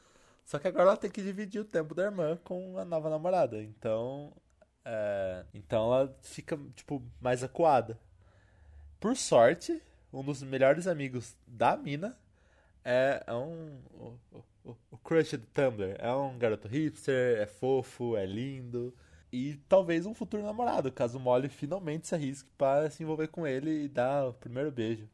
[0.45, 3.61] só que agora ela tem que dividir o tempo da irmã com a nova namorada,
[3.63, 4.31] então,
[4.85, 5.43] é...
[5.53, 7.99] então ela fica, tipo, mais acuada.
[8.99, 9.81] Por sorte,
[10.13, 12.15] um dos melhores amigos da mina
[12.85, 13.81] é, é um...
[14.63, 18.93] O, crush do Tumblr, é um garoto hipster, é fofo, é lindo
[19.31, 23.83] e talvez um futuro namorado, caso Molly finalmente se arrisque para se envolver com ele
[23.83, 25.09] e dar o primeiro beijo.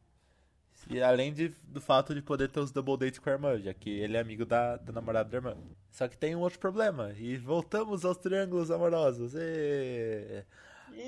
[0.88, 3.74] E além de, do fato de poder ter os double dates com a irmã, já
[3.74, 5.56] que ele é amigo da, da namorada da irmã.
[5.90, 9.34] Só que tem um outro problema, e voltamos aos triângulos amorosos.
[9.34, 10.44] E...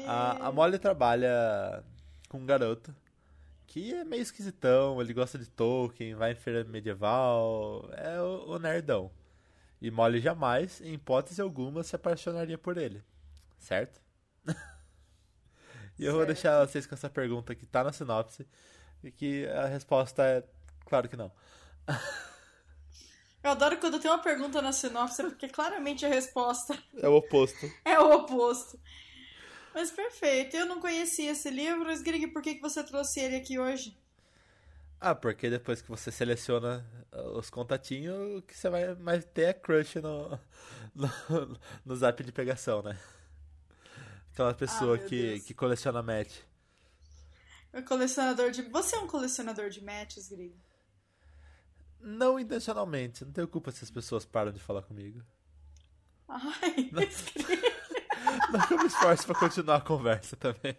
[0.07, 1.83] A, a Molly trabalha
[2.29, 2.95] com um garoto
[3.73, 8.59] que é meio esquisitão, ele gosta de Tolkien, vai em feira medieval, é o, o
[8.59, 9.11] nerdão.
[9.81, 13.03] E Molly jamais, em hipótese alguma, se apaixonaria por ele.
[13.59, 13.99] Certo?
[15.99, 16.17] e eu certo.
[16.17, 18.47] vou deixar vocês com essa pergunta que tá na sinopse.
[19.03, 20.45] E que a resposta é
[20.85, 21.33] claro que não.
[23.43, 27.73] Eu adoro quando tem uma pergunta na sinopse, porque claramente a resposta é o oposto.
[27.87, 28.79] é o oposto.
[29.75, 30.57] Mas perfeito.
[30.57, 31.91] Eu não conhecia esse livro.
[31.91, 33.97] Sgrig, por que, que você trouxe ele aqui hoje?
[35.01, 39.43] Ah, porque depois que você seleciona uh, os contatinhos, o que você vai mais ter
[39.49, 40.39] é crush no,
[40.95, 42.97] no, no zap de pegação, né?
[44.33, 46.39] Aquela pessoa ah, que, que coleciona match.
[47.75, 48.63] Um colecionador de.
[48.63, 50.55] Você é um colecionador de matches, Grig?
[52.01, 53.25] Não intencionalmente.
[53.25, 55.23] Não tenho culpa se as pessoas param de falar comigo.
[56.29, 57.03] Ai, não,
[58.71, 60.77] não me esforço pra continuar a conversa também.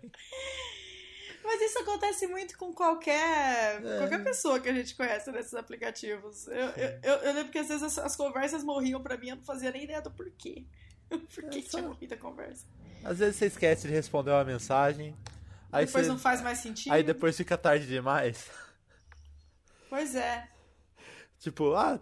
[1.43, 3.97] Mas isso acontece muito com qualquer, é.
[3.97, 6.47] qualquer pessoa que a gente conhece nesses aplicativos.
[6.47, 9.35] Eu, eu, eu, eu, lembro que às vezes as, as, conversas morriam pra mim, eu
[9.35, 10.65] não fazia nem ideia do porquê.
[11.09, 11.77] Por que, é só...
[11.77, 12.65] tinha morrido a conversa?
[13.03, 15.15] Às vezes você esquece de responder uma mensagem.
[15.71, 16.11] Aí depois você...
[16.11, 16.93] não faz mais sentido.
[16.93, 18.49] Aí depois fica tarde demais.
[19.89, 20.47] Pois é.
[21.39, 21.99] Tipo, ah,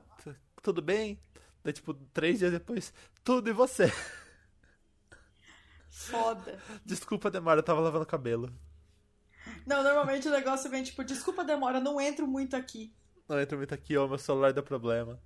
[0.62, 1.20] tudo bem?
[1.64, 3.92] Daí, tipo, três dias depois, tudo e você?
[6.10, 6.60] Foda.
[6.86, 8.52] Desculpa demora, eu tava lavando cabelo.
[9.66, 12.94] Não, normalmente o negócio vem tipo, desculpa demora, não entro muito aqui.
[13.28, 15.20] Não entro muito aqui, ó, meu celular dá problema.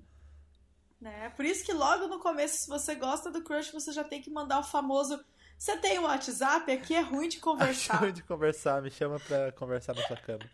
[0.99, 1.29] Né?
[1.35, 4.29] Por isso que logo no começo, se você gosta do crush, você já tem que
[4.29, 5.19] mandar o famoso.
[5.57, 6.71] Você tem o WhatsApp?
[6.71, 7.93] Aqui é ruim de conversar.
[7.95, 10.39] Acho ruim de conversar, me chama pra conversar na sua cama.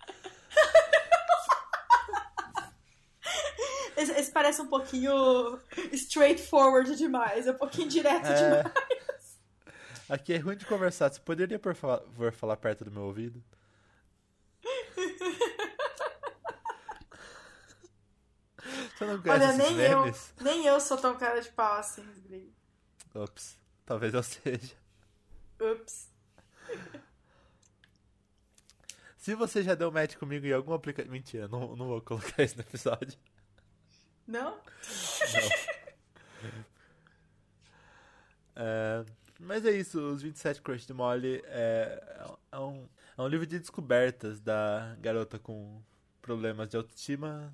[3.97, 5.60] Esse, esse parece um pouquinho
[5.91, 8.34] straightforward demais, é um pouquinho direto É.
[8.34, 8.73] demais.
[10.12, 13.41] Aqui é ruim de conversar, você poderia por favor falar perto do meu ouvido?
[18.97, 20.34] Você não Olha, nem eu, memes?
[20.41, 22.54] nem eu sou tão cara de pau assim, Grig.
[23.15, 24.76] Ops, talvez eu seja.
[25.60, 26.10] Ups.
[29.17, 31.13] Se você já deu match comigo em algum aplicativo.
[31.13, 33.17] Mentira, não, não vou colocar isso no episódio.
[34.28, 34.60] Não?
[38.54, 39.06] É,
[39.41, 43.60] mas é isso, os 27 Crush de Molly é, é, um, é um livro de
[43.60, 45.82] descobertas da garota com
[46.21, 47.51] problemas de autoestima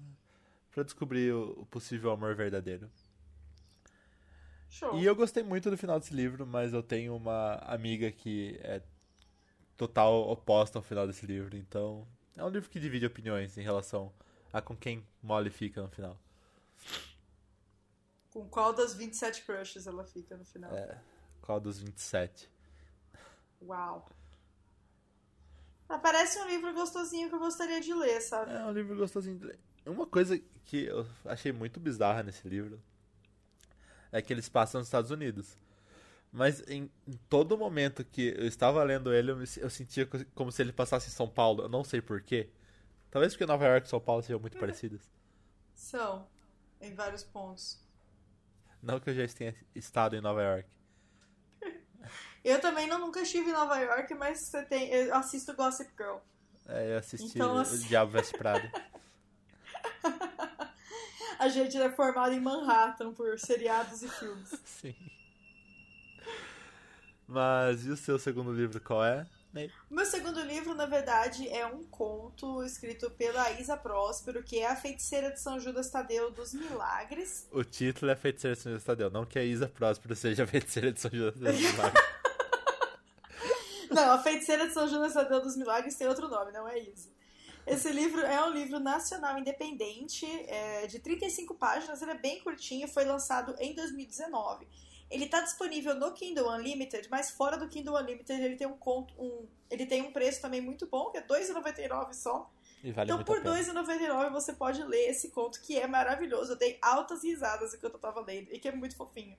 [0.71, 2.89] pra descobrir o, o possível amor verdadeiro.
[4.69, 4.99] Show.
[4.99, 8.81] E eu gostei muito do final desse livro, mas eu tenho uma amiga que é
[9.77, 14.11] total oposta ao final desse livro, então é um livro que divide opiniões em relação
[14.51, 16.19] a com quem Molly fica no final.
[18.29, 20.71] Com qual das 27 crushes ela fica no final?
[20.75, 20.99] É,
[21.47, 22.49] qual dos 27?
[23.61, 24.03] Uau.
[25.89, 28.51] Ah, parece um livro gostosinho que eu gostaria de ler, sabe?
[28.51, 29.59] É um livro gostosinho de ler.
[29.85, 32.81] Uma coisa que eu achei muito bizarra nesse livro
[34.11, 35.57] é que eles passam nos Estados Unidos.
[36.31, 40.19] Mas em, em todo momento que eu estava lendo ele, eu, me- eu sentia co-
[40.35, 41.63] como se ele passasse em São Paulo.
[41.63, 42.49] Eu não sei porquê.
[43.11, 45.01] Talvez porque Nova York e São Paulo sejam muito parecidas.
[45.73, 46.27] São,
[46.81, 47.79] em vários pontos.
[48.81, 50.67] Não que eu já tenha estado em Nova York.
[52.47, 56.17] Eu também não, nunca estive em Nova York, mas você tem, eu assisto Gossip Girl.
[56.65, 58.71] É, eu assisti Então, O assim- Diabo Veste Prada.
[61.39, 64.49] A gente é formado em Manhattan por seriados e filmes.
[64.65, 64.95] Sim.
[67.27, 69.27] Mas e o seu segundo livro qual é?
[69.89, 74.67] O meu segundo livro, na verdade, é um conto escrito pela Isa Próspero, que é
[74.67, 77.47] a feiticeira de São Judas Tadeu dos Milagres.
[77.51, 79.09] O título é Feiticeira de São Judas Tadeu.
[79.09, 81.91] Não que a Isa Próspero seja a Feiticeira de São Judas Tadeu.
[83.89, 87.09] Não, a feiticeira de São Judas Tadeu dos Milagres tem outro nome, não é Isa.
[87.65, 92.87] Esse livro é um livro nacional independente, é, de 35 páginas, ele é bem curtinho,
[92.87, 94.65] foi lançado em 2019.
[95.09, 99.13] Ele está disponível no Kindle Unlimited, mas fora do Kindle Unlimited ele tem um, conto,
[99.17, 102.49] um, ele tem um preço também muito bom, que é R$ 2,99 só.
[102.93, 103.39] Vale então, por.
[103.39, 106.53] R$ 2,99 você pode ler esse conto, que é maravilhoso.
[106.53, 109.37] Eu dei altas risadas enquanto eu tava lendo, e que é muito fofinho.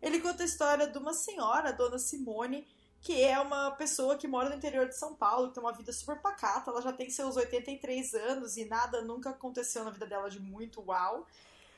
[0.00, 2.66] Ele conta a história de uma senhora, a dona Simone,
[3.00, 5.92] que é uma pessoa que mora no interior de São Paulo, que tem uma vida
[5.92, 6.70] super pacata.
[6.70, 10.82] Ela já tem seus 83 anos e nada nunca aconteceu na vida dela de muito
[10.82, 11.26] uau.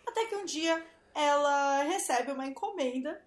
[0.06, 3.20] Até que um dia ela recebe uma encomenda.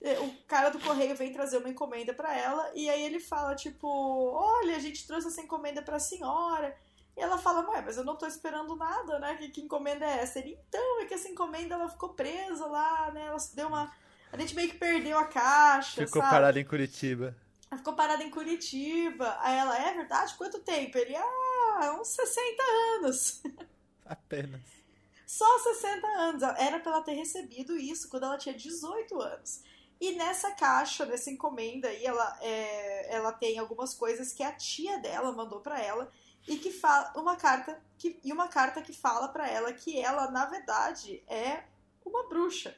[0.00, 3.54] Eh, O cara do correio vem trazer uma encomenda pra ela e aí ele fala
[3.54, 6.76] tipo, olha, a gente trouxe essa encomenda pra senhora.
[7.16, 9.34] E ela fala, ué, mas eu não tô esperando nada, né?
[9.36, 10.38] Que, que encomenda é essa?
[10.38, 13.26] Ele, então, é que essa encomenda ela ficou presa lá, né?
[13.26, 13.92] Ela deu uma.
[14.32, 16.06] A gente meio que perdeu a caixa.
[16.06, 16.34] Ficou sabe?
[16.34, 17.36] parado em Curitiba.
[17.70, 19.36] Ela ficou parada em Curitiba.
[19.40, 20.34] Aí ela, é verdade?
[20.34, 20.96] Quanto tempo?
[20.98, 22.62] Ele, ah, uns 60
[22.98, 23.42] anos.
[24.06, 24.60] Apenas.
[25.26, 26.42] Só 60 anos.
[26.58, 29.62] Era pra ela ter recebido isso quando ela tinha 18 anos.
[30.00, 34.98] E nessa caixa, nessa encomenda aí, ela, é, ela tem algumas coisas que a tia
[34.98, 36.10] dela mandou pra ela
[36.48, 40.30] e que fala uma carta que, e uma carta que fala pra ela que ela,
[40.30, 41.64] na verdade, é
[42.04, 42.74] uma bruxa.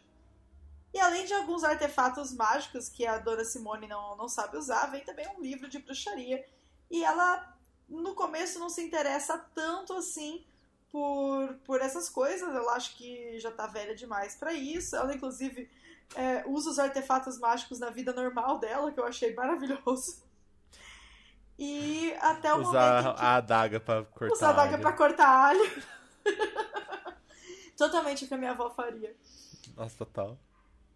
[0.93, 5.03] E além de alguns artefatos mágicos que a dona Simone não, não sabe usar, vem
[5.03, 6.45] também um livro de bruxaria.
[6.91, 7.57] E ela,
[7.89, 10.45] no começo, não se interessa tanto assim
[10.91, 12.55] por, por essas coisas.
[12.55, 14.95] Ela acha que já tá velha demais pra isso.
[14.95, 15.71] Ela, inclusive,
[16.15, 20.23] é, usa os artefatos mágicos na vida normal dela, que eu achei maravilhoso.
[21.59, 22.69] E até o momento.
[22.69, 23.23] Usar em que...
[23.23, 24.35] a adaga pra cortar.
[24.35, 24.83] Usar a daga alho.
[24.83, 25.83] pra cortar alho.
[27.79, 29.17] Totalmente o que a minha avó faria.
[29.75, 30.39] Nossa, total.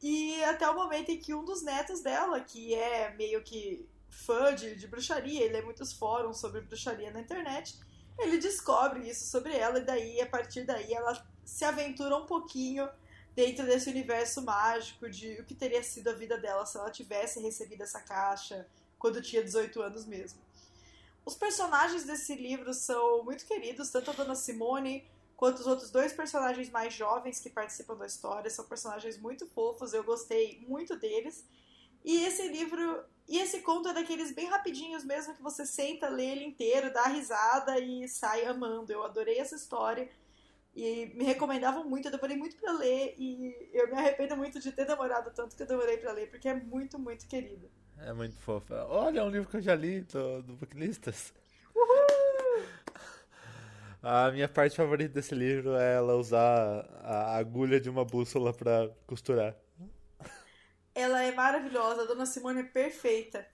[0.02, 4.54] E até o momento em que um dos netos dela, que é meio que fã
[4.54, 7.78] de, de bruxaria, ele lê muitos fóruns sobre bruxaria na internet,
[8.18, 12.88] ele descobre isso sobre ela, e daí, a partir daí, ela se aventura um pouquinho
[13.35, 17.40] dentro desse universo mágico de o que teria sido a vida dela se ela tivesse
[17.40, 18.66] recebido essa caixa
[18.98, 20.40] quando tinha 18 anos mesmo.
[21.24, 25.04] Os personagens desse livro são muito queridos, tanto a Dona Simone
[25.37, 28.51] quanto os outros dois personagens mais jovens que participam da história.
[28.51, 31.44] São personagens muito fofos, eu gostei muito deles.
[32.05, 36.27] E esse livro E esse conto é daqueles bem rapidinhos mesmo, que você senta, lê
[36.27, 38.92] ele inteiro, dá risada e sai amando.
[38.92, 40.09] Eu adorei essa história.
[40.75, 44.70] E me recomendavam muito, eu demorei muito para ler e eu me arrependo muito de
[44.70, 47.70] ter demorado tanto que eu demorei para ler, porque é muito, muito querido.
[47.99, 48.85] É muito fofa.
[48.85, 51.33] Olha, é um livro que eu já li do, do Booklistas.
[54.08, 58.88] A minha parte favorita desse livro é ela usar a agulha de uma bússola para
[59.04, 59.56] costurar.
[60.94, 63.44] Ela é maravilhosa, a dona Simone é perfeita.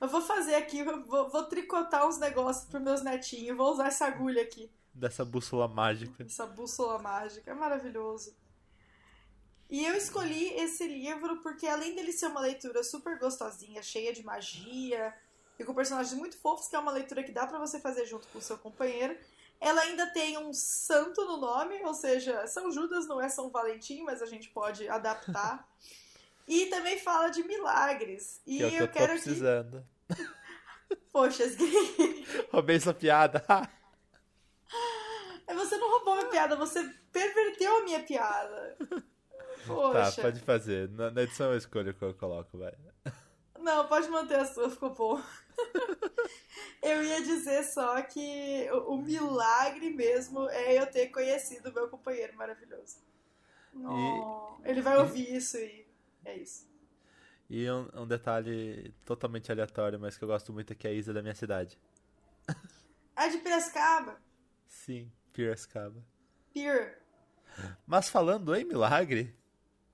[0.00, 4.06] Eu vou fazer aqui, vou, vou tricotar uns negócios para meus netinhos, vou usar essa
[4.06, 6.22] agulha aqui dessa bússola mágica.
[6.22, 8.36] Essa bússola mágica, é maravilhoso.
[9.68, 14.24] E eu escolhi esse livro porque, além dele ser uma leitura super gostosinha, cheia de
[14.24, 15.12] magia,
[15.58, 18.28] e com personagens muito fofos, que é uma leitura que dá para você fazer junto
[18.28, 19.16] com o seu companheiro,
[19.60, 24.02] ela ainda tem um santo no nome, ou seja, São Judas não é São Valentim,
[24.02, 25.66] mas a gente pode adaptar.
[26.46, 28.40] e também fala de milagres.
[28.46, 29.86] E que é o que eu, eu tô quero precisando.
[30.08, 30.26] que.
[31.12, 31.44] Poxa,
[32.52, 33.44] Roubei sua piada.
[35.48, 38.76] Você não roubou minha piada, você perverteu a minha piada.
[39.66, 40.16] Poxa.
[40.16, 40.90] Tá, pode fazer.
[40.90, 42.74] Na, na edição eu escolho o que eu coloco, vai.
[43.58, 45.20] Não, pode manter a sua, ficou bom.
[46.82, 52.36] eu ia dizer só que o, o, milagre mesmo é eu ter conhecido meu companheiro
[52.36, 52.98] maravilhoso.
[53.74, 55.86] Oh, e, ele vai ouvir e, isso e
[56.24, 56.68] é isso.
[57.48, 60.94] E um, um, detalhe totalmente aleatório, mas que eu gosto muito é que é a
[60.94, 61.78] Isa da minha cidade.
[63.18, 64.20] Ah, de Piracicaba?
[64.66, 65.10] Sim.
[65.32, 66.02] Piracicaba.
[66.52, 66.98] Pir.
[67.86, 69.34] Mas falando em milagre,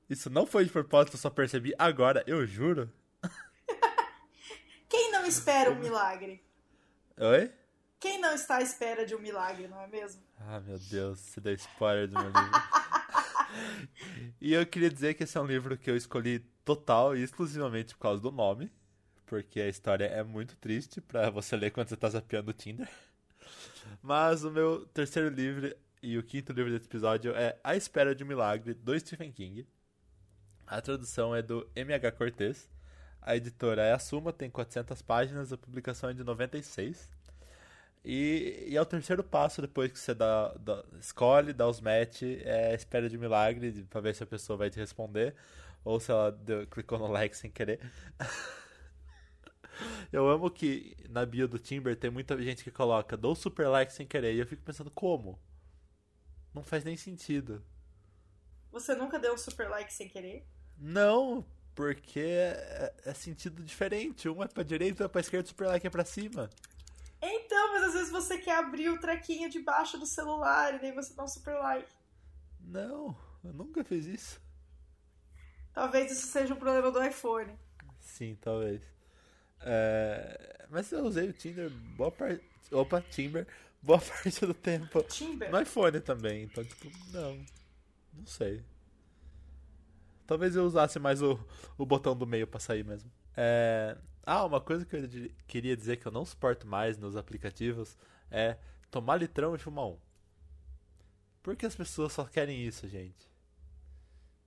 [0.09, 2.89] isso não foi de propósito, eu só percebi agora, eu juro.
[5.23, 6.45] Não espera um milagre?
[7.17, 7.53] Oi?
[8.01, 10.21] Quem não está à espera de um milagre, não é mesmo?
[10.37, 13.89] Ah, meu Deus, você deu spoiler do meu livro.
[14.41, 17.95] e eu queria dizer que esse é um livro que eu escolhi total e exclusivamente
[17.95, 18.69] por causa do nome,
[19.25, 22.91] porque a história é muito triste para você ler quando você tá zapeando o Tinder.
[24.03, 28.25] Mas o meu terceiro livro e o quinto livro desse episódio é A Espera de
[28.25, 29.69] um Milagre, do Stephen King.
[30.67, 32.11] A tradução é do M.H.
[32.11, 32.69] Cortez.
[33.23, 37.09] A editora é a Suma, tem 400 páginas, a publicação é de 96.
[38.05, 42.23] E, e é o terceiro passo depois que você dá, dá, escolhe, dá os match,
[42.23, 45.37] é a espera de milagre, pra ver se a pessoa vai te responder,
[45.85, 47.81] ou se ela deu, clicou no like sem querer.
[50.13, 53.93] Eu amo que na bio do Timber tem muita gente que coloca dou super like
[53.93, 54.35] sem querer.
[54.35, 55.41] E eu fico pensando, como?
[56.53, 57.65] Não faz nem sentido.
[58.71, 60.47] Você nunca deu um super like sem querer?
[60.79, 64.29] Não, porque é, é sentido diferente.
[64.29, 66.51] Um é pra direita, um é pra esquerda, super like é pra cima.
[67.21, 71.15] Então, mas às vezes você quer abrir o trequinho debaixo do celular e daí você
[71.15, 71.91] dá um super like.
[72.61, 74.41] Não, eu nunca fiz isso.
[75.73, 77.57] Talvez isso seja um problema do iPhone.
[78.01, 78.83] Sim, talvez.
[79.61, 82.45] É, mas eu usei o Tinder boa parte.
[82.73, 83.47] Opa, Timber,
[83.81, 85.03] boa parte do tempo.
[85.05, 85.51] Timber?
[85.51, 87.45] No iPhone também, então, tipo, não.
[88.13, 88.63] Não sei.
[90.33, 91.39] Talvez eu usasse mais o,
[91.77, 93.13] o botão do meio pra sair mesmo.
[93.37, 93.99] É...
[94.25, 97.99] Ah, uma coisa que eu queria dizer que eu não suporto mais nos aplicativos
[98.31, 98.57] é
[98.91, 99.99] tomar litrão e fumar um.
[101.43, 103.31] Por que as pessoas só querem isso, gente?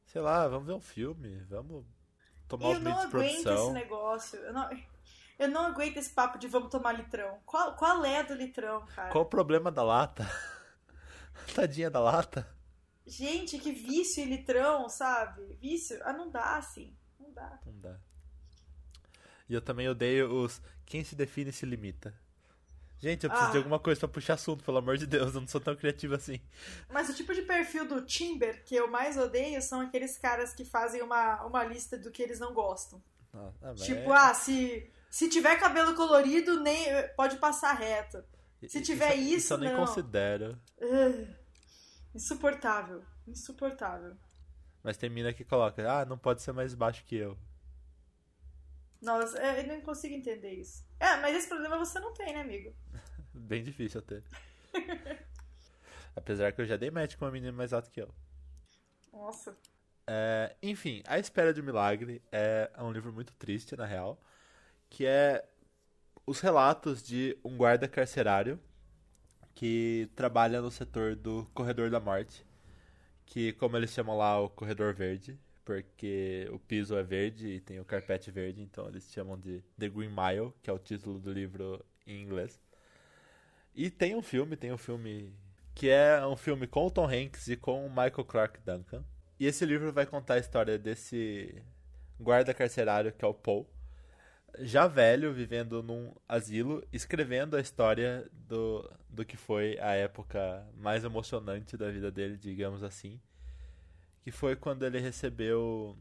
[0.08, 1.86] Sei lá, vamos ver um filme, vamos
[2.48, 3.36] tomar eu os meios de produção.
[3.36, 4.40] Eu não aguento esse negócio.
[4.40, 4.70] Eu não...
[5.38, 7.38] Eu não aguento esse papo de vamos tomar litrão.
[7.46, 9.12] Qual, qual é do litrão, cara?
[9.12, 10.28] Qual o problema da lata?
[11.54, 12.55] Tadinha da lata.
[13.06, 15.44] Gente, que vício em litrão, sabe?
[15.62, 16.00] Vício.
[16.04, 16.96] Ah, não dá assim.
[17.20, 17.60] Não dá.
[17.66, 18.00] Não dá.
[19.48, 20.62] E eu também odeio os.
[20.86, 22.14] Quem se define se limita.
[22.98, 23.52] Gente, eu preciso ah.
[23.52, 26.16] de alguma coisa pra puxar assunto, pelo amor de Deus, eu não sou tão criativo
[26.16, 26.40] assim.
[26.90, 30.66] Mas o tipo de perfil do Timber que eu mais odeio são aqueles caras que
[30.66, 33.04] fazem uma, uma lista do que eles não gostam.
[33.34, 34.18] Ah, tipo, é...
[34.18, 38.22] ah, se se tiver cabelo colorido, nem pode passar reto.
[38.68, 39.86] Se tiver isso, isso, eu nem não.
[39.86, 40.60] considero.
[40.78, 41.26] Uh,
[42.16, 43.04] insuportável.
[43.28, 44.16] Insuportável.
[44.84, 47.38] Mas tem mina que coloca, ah, não pode ser mais baixo que eu.
[49.02, 50.84] Nossa, é, eu não consigo entender isso.
[51.00, 52.74] É, mas esse problema você não tem, né, amigo?
[53.34, 54.24] Bem difícil até.
[56.16, 58.10] Apesar que eu já dei match com uma menina mais alta que eu.
[59.12, 59.56] Nossa.
[60.08, 64.20] É, enfim, A Espera de um Milagre é um livro muito triste, na real
[64.90, 65.46] que é
[66.26, 68.60] os relatos de um guarda carcerário
[69.56, 72.46] que trabalha no setor do Corredor da Morte,
[73.26, 77.80] que como eles chamam lá o Corredor Verde, porque o piso é verde e tem
[77.80, 81.32] o carpete verde, então eles chamam de The Green Mile, que é o título do
[81.32, 82.62] livro em inglês.
[83.74, 85.34] E tem um filme, tem um filme
[85.74, 89.04] que é um filme com o Tom Hanks e com o Michael Clark Duncan.
[89.40, 91.62] E esse livro vai contar a história desse
[92.20, 93.68] guarda carcerário que é o Paul,
[94.60, 101.04] já velho, vivendo num asilo, escrevendo a história do, do que foi a época mais
[101.04, 103.20] emocionante da vida dele, digamos assim.
[104.22, 105.98] Que foi quando ele recebeu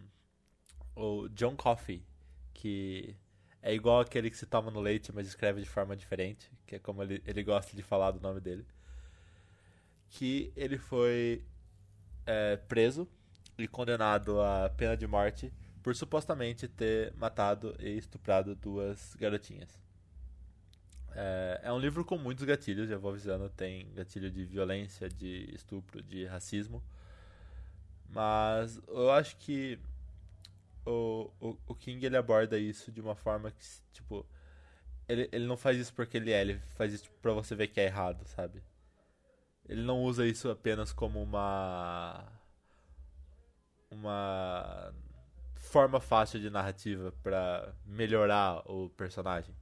[0.96, 2.04] o John Coffey,
[2.52, 3.16] que
[3.62, 6.78] é igual aquele que se toma no leite, mas escreve de forma diferente, que é
[6.78, 8.66] como ele, ele gosta de falar do nome dele.
[10.10, 11.42] Que ele foi
[12.26, 13.08] é, preso
[13.58, 15.52] e condenado à pena de morte
[15.84, 19.78] por supostamente ter matado e estuprado duas garotinhas.
[21.12, 25.54] É, é, um livro com muitos gatilhos, já vou avisando, tem gatilho de violência, de
[25.54, 26.82] estupro, de racismo.
[28.08, 29.78] Mas eu acho que
[30.86, 33.62] o, o, o King ele aborda isso de uma forma que,
[33.92, 34.26] tipo,
[35.06, 37.68] ele, ele não faz isso porque ele é, ele faz isso tipo, pra você ver
[37.68, 38.62] que é errado, sabe?
[39.68, 42.26] Ele não usa isso apenas como uma.
[43.90, 44.94] Uma
[45.74, 49.52] forma fácil de narrativa para melhorar o personagem.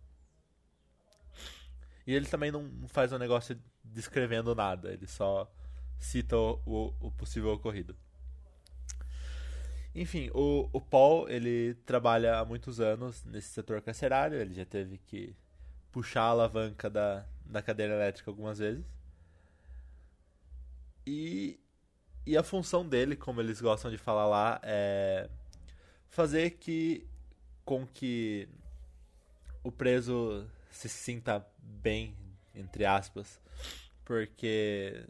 [2.07, 5.51] E ele também não faz um negócio descrevendo nada, ele só
[5.99, 7.97] cita o, o, possível ocorrido.
[9.95, 14.99] Enfim, o, o Paul, ele trabalha há muitos anos nesse setor carcerário, ele já teve
[14.99, 15.35] que
[15.91, 18.85] puxar a alavanca da, da cadeira elétrica algumas vezes.
[21.07, 21.59] E,
[22.27, 25.31] e a função dele, como eles gostam de falar lá, é
[26.13, 27.05] fazer que
[27.65, 28.49] com que
[29.65, 32.15] o preso se sinta bem,
[32.55, 33.41] entre aspas,
[34.05, 35.07] porque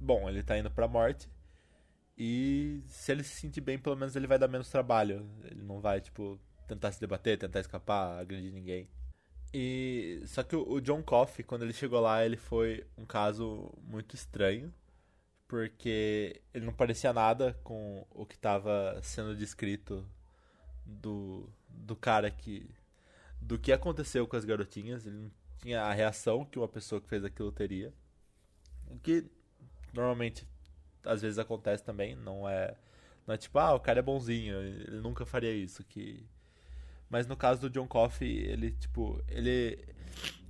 [0.00, 1.28] bom, ele tá indo pra morte
[2.16, 5.28] e se ele se sentir bem, pelo menos ele vai dar menos trabalho.
[5.44, 8.88] Ele não vai, tipo, tentar se debater, tentar escapar, agredir ninguém.
[9.52, 14.14] E só que o John Coffey, quando ele chegou lá, ele foi um caso muito
[14.14, 14.72] estranho,
[15.46, 20.06] porque ele não parecia nada com o que estava sendo descrito
[20.88, 22.68] do, do cara que.
[23.40, 25.06] do que aconteceu com as garotinhas.
[25.06, 25.30] Ele não
[25.60, 27.92] tinha a reação que uma pessoa que fez aquilo teria.
[28.86, 29.26] O que
[29.92, 30.46] normalmente
[31.04, 32.74] às vezes acontece também, não é.
[33.26, 35.84] Não é tipo, ah, o cara é bonzinho, ele nunca faria isso.
[35.84, 36.26] que
[37.10, 39.78] Mas no caso do John Coffey, ele, tipo, ele.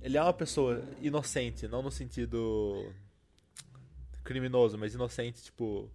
[0.01, 2.93] Ele é uma pessoa inocente, não no sentido
[4.23, 5.91] criminoso, mas inocente, tipo.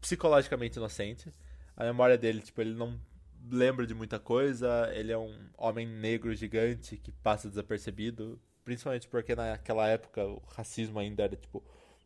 [0.00, 1.32] psicologicamente inocente
[1.76, 2.98] a memória dele, tipo, ele não
[3.50, 9.34] lembra de muita coisa, ele é um homem negro gigante que passa desapercebido, principalmente porque
[9.36, 11.62] naquela época o racismo ainda era, tipo,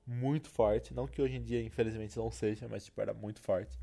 [0.06, 3.78] muito forte, não que hoje em dia, infelizmente, não seja, mas, tipo, era muito forte.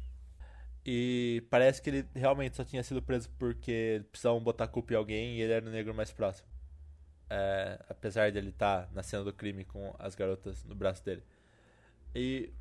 [0.86, 5.36] E parece que ele realmente só tinha sido preso porque precisavam botar culpa em alguém
[5.38, 6.48] e ele era o negro mais próximo.
[7.30, 11.04] É, apesar de ele estar tá na cena do crime com as garotas no braço
[11.04, 11.24] dele.
[12.16, 12.54] E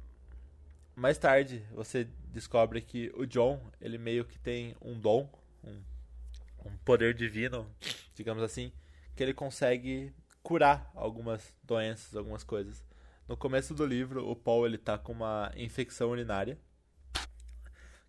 [0.97, 5.30] mais tarde você descobre que o John, ele meio que tem um dom,
[5.62, 5.82] um,
[6.64, 7.70] um poder divino,
[8.14, 8.72] digamos assim,
[9.14, 12.82] que ele consegue curar algumas doenças, algumas coisas.
[13.28, 16.59] No começo do livro, o Paul ele tá com uma infecção urinária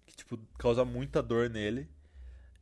[0.06, 1.90] que tipo causa muita dor nele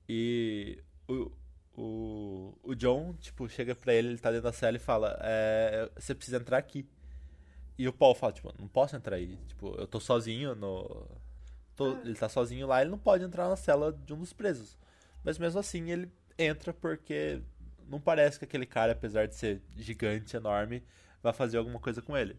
[0.10, 1.32] e o,
[1.76, 5.90] o, o John tipo chega pra ele, ele tá dentro da cela e fala: é,
[5.96, 6.88] você precisa entrar aqui.
[7.78, 9.38] E o Paul fala, tipo, não posso entrar aí.
[9.48, 11.08] Tipo, eu tô sozinho no.
[11.76, 11.92] Tô...
[11.92, 12.02] Ah.
[12.06, 14.78] Ele tá sozinho lá, ele não pode entrar na cela de um dos presos.
[15.24, 17.42] Mas mesmo assim ele entra porque
[17.88, 20.84] não parece que aquele cara, apesar de ser gigante, enorme,
[21.22, 22.38] vai fazer alguma coisa com ele.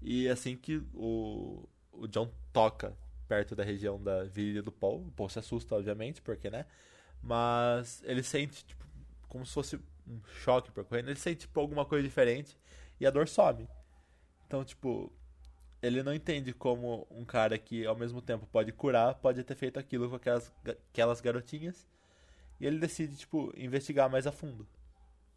[0.00, 5.10] E assim que o, o John toca perto da região da virilha do Paul, o
[5.10, 6.64] Paul se assusta, obviamente, porque, né?
[7.22, 8.86] Mas ele sente, tipo,
[9.28, 9.76] como se fosse
[10.06, 11.10] um choque percorrendo.
[11.10, 12.56] Ele sente, tipo, alguma coisa diferente
[12.98, 13.68] e a dor some.
[14.48, 15.12] Então, tipo,
[15.82, 19.78] ele não entende como um cara que ao mesmo tempo pode curar, pode ter feito
[19.78, 20.50] aquilo com aquelas,
[20.90, 21.86] aquelas garotinhas.
[22.58, 24.66] E ele decide, tipo, investigar mais a fundo.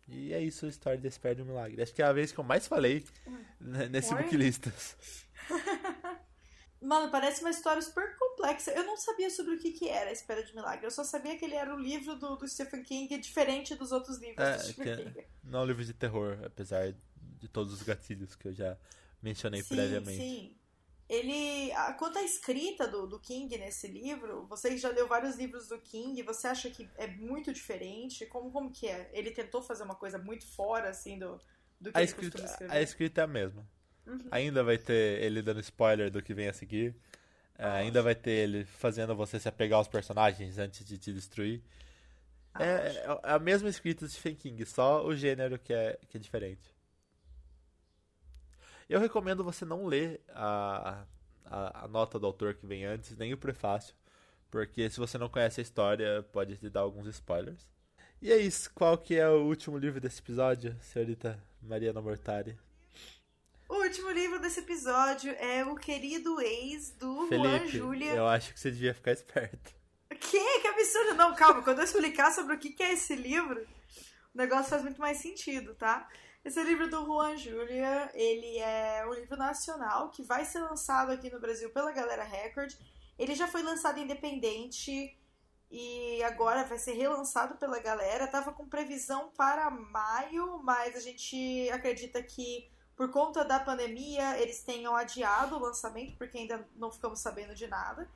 [0.08, 1.84] E é isso a história desse Pé de um Milagre.
[1.84, 3.06] Acho que é a vez que eu mais falei
[3.60, 4.96] nesse Booklistas.
[6.82, 8.72] Mano, parece uma história super complexa.
[8.72, 10.86] Eu não sabia sobre o que, que era a Espera de Milagre.
[10.86, 14.18] Eu só sabia que ele era um livro do, do Stephen King, diferente dos outros
[14.18, 15.26] livros é, do Stephen King.
[15.44, 16.96] Não é um livro de terror, apesar
[17.42, 18.78] de todos os gatilhos que eu já
[19.22, 20.18] mencionei sim, previamente.
[20.18, 20.56] Sim.
[21.10, 21.72] Ele.
[22.00, 26.22] Quanto à escrita do, do King nesse livro, você já leu vários livros do King,
[26.24, 28.26] você acha que é muito diferente?
[28.28, 29.10] Como, como que é?
[29.12, 31.38] Ele tentou fazer uma coisa muito fora, assim, do,
[31.82, 33.68] do que a ele escrita, A escrita é a mesma.
[34.08, 34.28] Uhum.
[34.32, 36.96] Ainda vai ter ele dando spoiler do que vem a seguir.
[37.58, 41.62] É, ainda vai ter ele fazendo você se apegar aos personagens antes de te destruir.
[42.60, 46.20] É, é, a mesma escrita de Stephen King, só o gênero que é, que é
[46.20, 46.74] diferente.
[48.92, 51.06] Eu recomendo você não ler a,
[51.46, 53.96] a, a, nota do autor que vem antes, nem o prefácio,
[54.50, 57.70] Porque se você não conhece a história, pode te dar alguns spoilers.
[58.22, 58.70] E é isso.
[58.76, 62.60] Qual que é o último livro desse episódio, senhorita Mariana Mortari?
[63.70, 68.12] O último livro desse episódio é O Querido Ex, do Felipe, Juan Júlia.
[68.12, 69.74] eu acho que você devia ficar esperto.
[70.20, 70.60] Que?
[70.60, 71.14] Que absurdo!
[71.14, 73.66] Não, calma, quando eu explicar sobre o que é esse livro,
[74.36, 76.10] o negócio faz muito mais sentido, tá?
[76.44, 81.12] Esse é livro do Juan Júlia, ele é um livro nacional que vai ser lançado
[81.12, 82.74] aqui no Brasil pela Galera Record.
[83.18, 85.16] Ele já foi lançado independente
[85.70, 88.28] e agora vai ser relançado pela galera.
[88.28, 94.64] Tava com previsão para maio, mas a gente acredita que por conta da pandemia eles
[94.64, 98.10] tenham adiado o lançamento, porque ainda não ficamos sabendo de nada.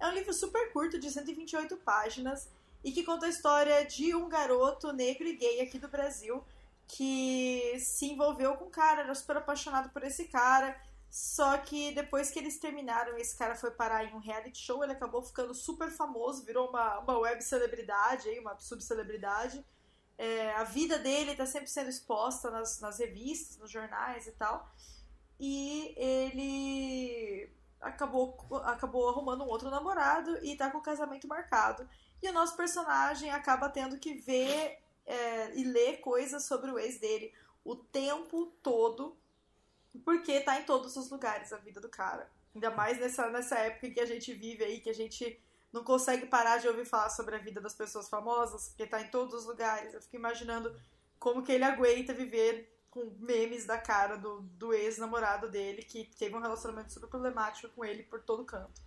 [0.00, 2.50] É um livro super curto, de 128 páginas,
[2.82, 6.44] e que conta a história de um garoto negro e gay aqui do Brasil
[6.88, 10.74] que se envolveu com um cara, era super apaixonado por esse cara.
[11.10, 14.92] Só que depois que eles terminaram, esse cara foi parar em um reality show, ele
[14.92, 19.64] acabou ficando super famoso, virou uma, uma web celebridade, uma subcelebridade.
[20.16, 24.68] É, a vida dele está sempre sendo exposta nas, nas revistas, nos jornais e tal.
[25.38, 31.88] E ele acabou, acabou arrumando um outro namorado e tá com o casamento marcado.
[32.22, 36.98] E o nosso personagem acaba tendo que ver é, e ler coisas sobre o ex
[36.98, 37.32] dele
[37.64, 39.16] o tempo todo,
[40.04, 42.30] porque tá em todos os lugares a vida do cara.
[42.54, 45.42] Ainda mais nessa, nessa época que a gente vive aí, que a gente
[45.72, 49.10] não consegue parar de ouvir falar sobre a vida das pessoas famosas, porque tá em
[49.10, 49.92] todos os lugares.
[49.92, 50.74] Eu fico imaginando
[51.18, 56.34] como que ele aguenta viver com memes da cara do, do ex-namorado dele, que teve
[56.34, 58.80] um relacionamento super problemático com ele por todo canto.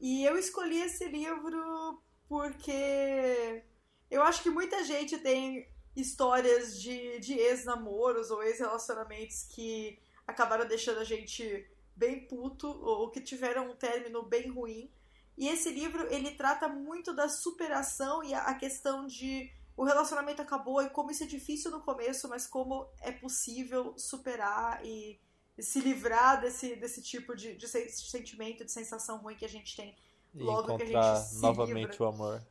[0.00, 3.64] E eu escolhi esse livro porque
[4.10, 11.00] eu acho que muita gente tem histórias de, de ex-namoros ou ex-relacionamentos que acabaram deixando
[11.00, 14.90] a gente bem puto ou que tiveram um término bem ruim.
[15.36, 20.82] E esse livro ele trata muito da superação e a questão de o relacionamento acabou
[20.82, 25.20] e como isso é difícil no começo, mas como é possível superar e,
[25.56, 29.76] e se livrar desse, desse tipo de, de, sentimento, de sensação ruim que a gente
[29.76, 29.94] tem
[30.34, 32.04] logo que a gente se novamente livra.
[32.04, 32.46] o amor.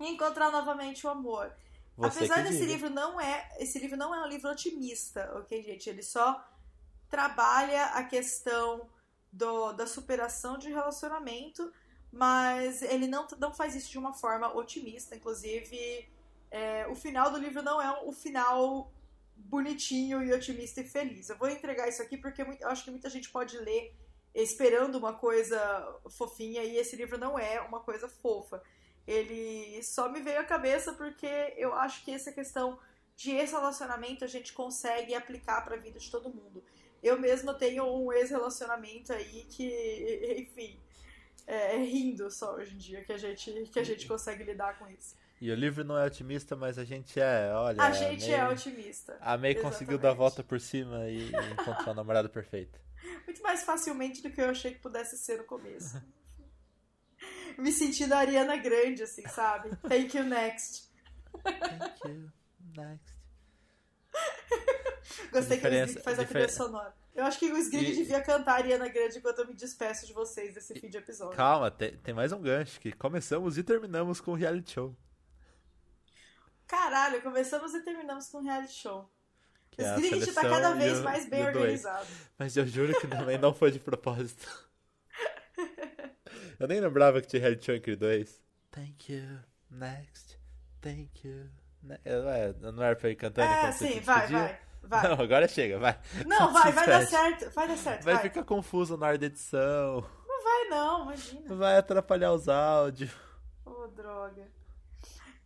[0.00, 1.52] Encontrar novamente o amor.
[1.96, 2.72] Você Apesar desse diga.
[2.72, 5.90] livro não é, esse livro não é um livro otimista, ok, gente?
[5.90, 6.44] Ele só
[7.10, 8.88] trabalha a questão
[9.32, 11.72] do, da superação de relacionamento,
[12.12, 15.16] mas ele não, não faz isso de uma forma otimista.
[15.16, 16.08] Inclusive,
[16.50, 18.92] é, o final do livro não é o final
[19.36, 21.28] bonitinho e otimista e feliz.
[21.28, 23.94] Eu vou entregar isso aqui porque eu acho que muita gente pode ler
[24.34, 25.58] esperando uma coisa
[26.10, 28.62] fofinha e esse livro não é uma coisa fofa.
[29.08, 32.78] Ele só me veio à cabeça porque eu acho que essa questão
[33.16, 36.62] de ex-relacionamento a gente consegue aplicar para a vida de todo mundo.
[37.02, 40.78] Eu mesma tenho um ex-relacionamento aí que, enfim,
[41.46, 44.78] é, é rindo só hoje em dia que a gente, que a gente consegue lidar
[44.78, 45.16] com isso.
[45.40, 47.80] E o livro não é otimista, mas a gente é, olha.
[47.82, 49.16] A gente é meio- otimista.
[49.22, 52.78] A May conseguiu dar a volta por cima e encontrou a namorada perfeita.
[53.24, 55.96] Muito mais facilmente do que eu achei que pudesse ser no começo.
[57.58, 59.74] Me sentindo a Ariana Grande, assim, sabe?
[59.88, 60.88] Thank you, next.
[61.42, 62.30] Thank you.
[62.76, 63.14] Next.
[65.32, 66.94] Gostei que o Sgrig faz a diferen- trilha sonora.
[67.14, 70.12] Eu acho que o Sgrig E- devia cantar Ariana Grande enquanto eu me despeço de
[70.12, 71.36] vocês desse fim de episódio.
[71.36, 74.96] Calma, tem, tem mais um gancho que começamos e terminamos com o reality show.
[76.66, 79.10] Caralho, começamos e terminamos com um reality show.
[79.70, 82.06] Que o é a Sgrig tá cada vez o- mais bem o organizado.
[82.38, 84.46] Mas eu juro que também não foi de propósito.
[86.58, 88.42] Eu nem lembrava que tinha show entre dois.
[88.70, 89.38] Thank you.
[89.70, 90.38] Next.
[90.80, 91.48] Thank you.
[91.82, 95.02] Ne- Não, é, não era pra ir cantando É, sim, vai, vai, vai.
[95.08, 95.98] Não, agora chega, vai.
[96.26, 97.50] Não, vai, vai dar certo.
[97.54, 98.22] Vai dar certo, Vai vai.
[98.24, 100.04] ficar confuso na hora da edição.
[100.26, 101.54] Não vai não, imagina.
[101.54, 103.10] Vai atrapalhar os áudios.
[103.64, 104.48] Ô, droga.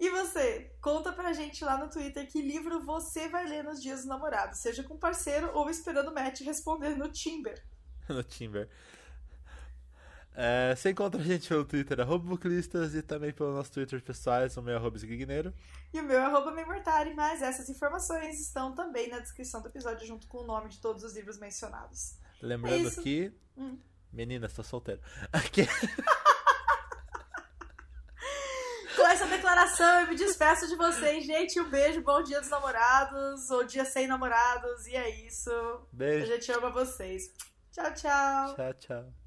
[0.00, 0.72] E você?
[0.80, 4.58] Conta pra gente lá no Twitter que livro você vai ler nos dias dos namorados,
[4.58, 7.62] seja com parceiro ou esperando o Matt responder no Timber.
[8.08, 8.68] no Timber.
[10.34, 14.56] É, você encontra a gente pelo Twitter, arroba Buclistas, e também pelo nosso Twitter pessoais,
[14.56, 15.52] o meu arroba Zguigneiro.
[15.92, 20.06] E o meu é arroba Memortari, mas essas informações estão também na descrição do episódio,
[20.06, 22.16] junto com o nome de todos os livros mencionados.
[22.40, 23.32] Lembrando É que.
[23.56, 23.78] Hum.
[24.12, 25.00] Meninas, tô solteiro.
[25.32, 25.66] Aqui.
[28.96, 31.58] Com essa declaração, eu me despeço de vocês, gente.
[31.60, 35.50] Um beijo, bom dia dos namorados, ou dia sem namorados, e é isso.
[35.50, 36.26] A Beijo.
[36.26, 37.32] gente ama vocês.
[37.72, 38.54] Tchau, tchau.
[38.54, 39.21] Tchau, tchau.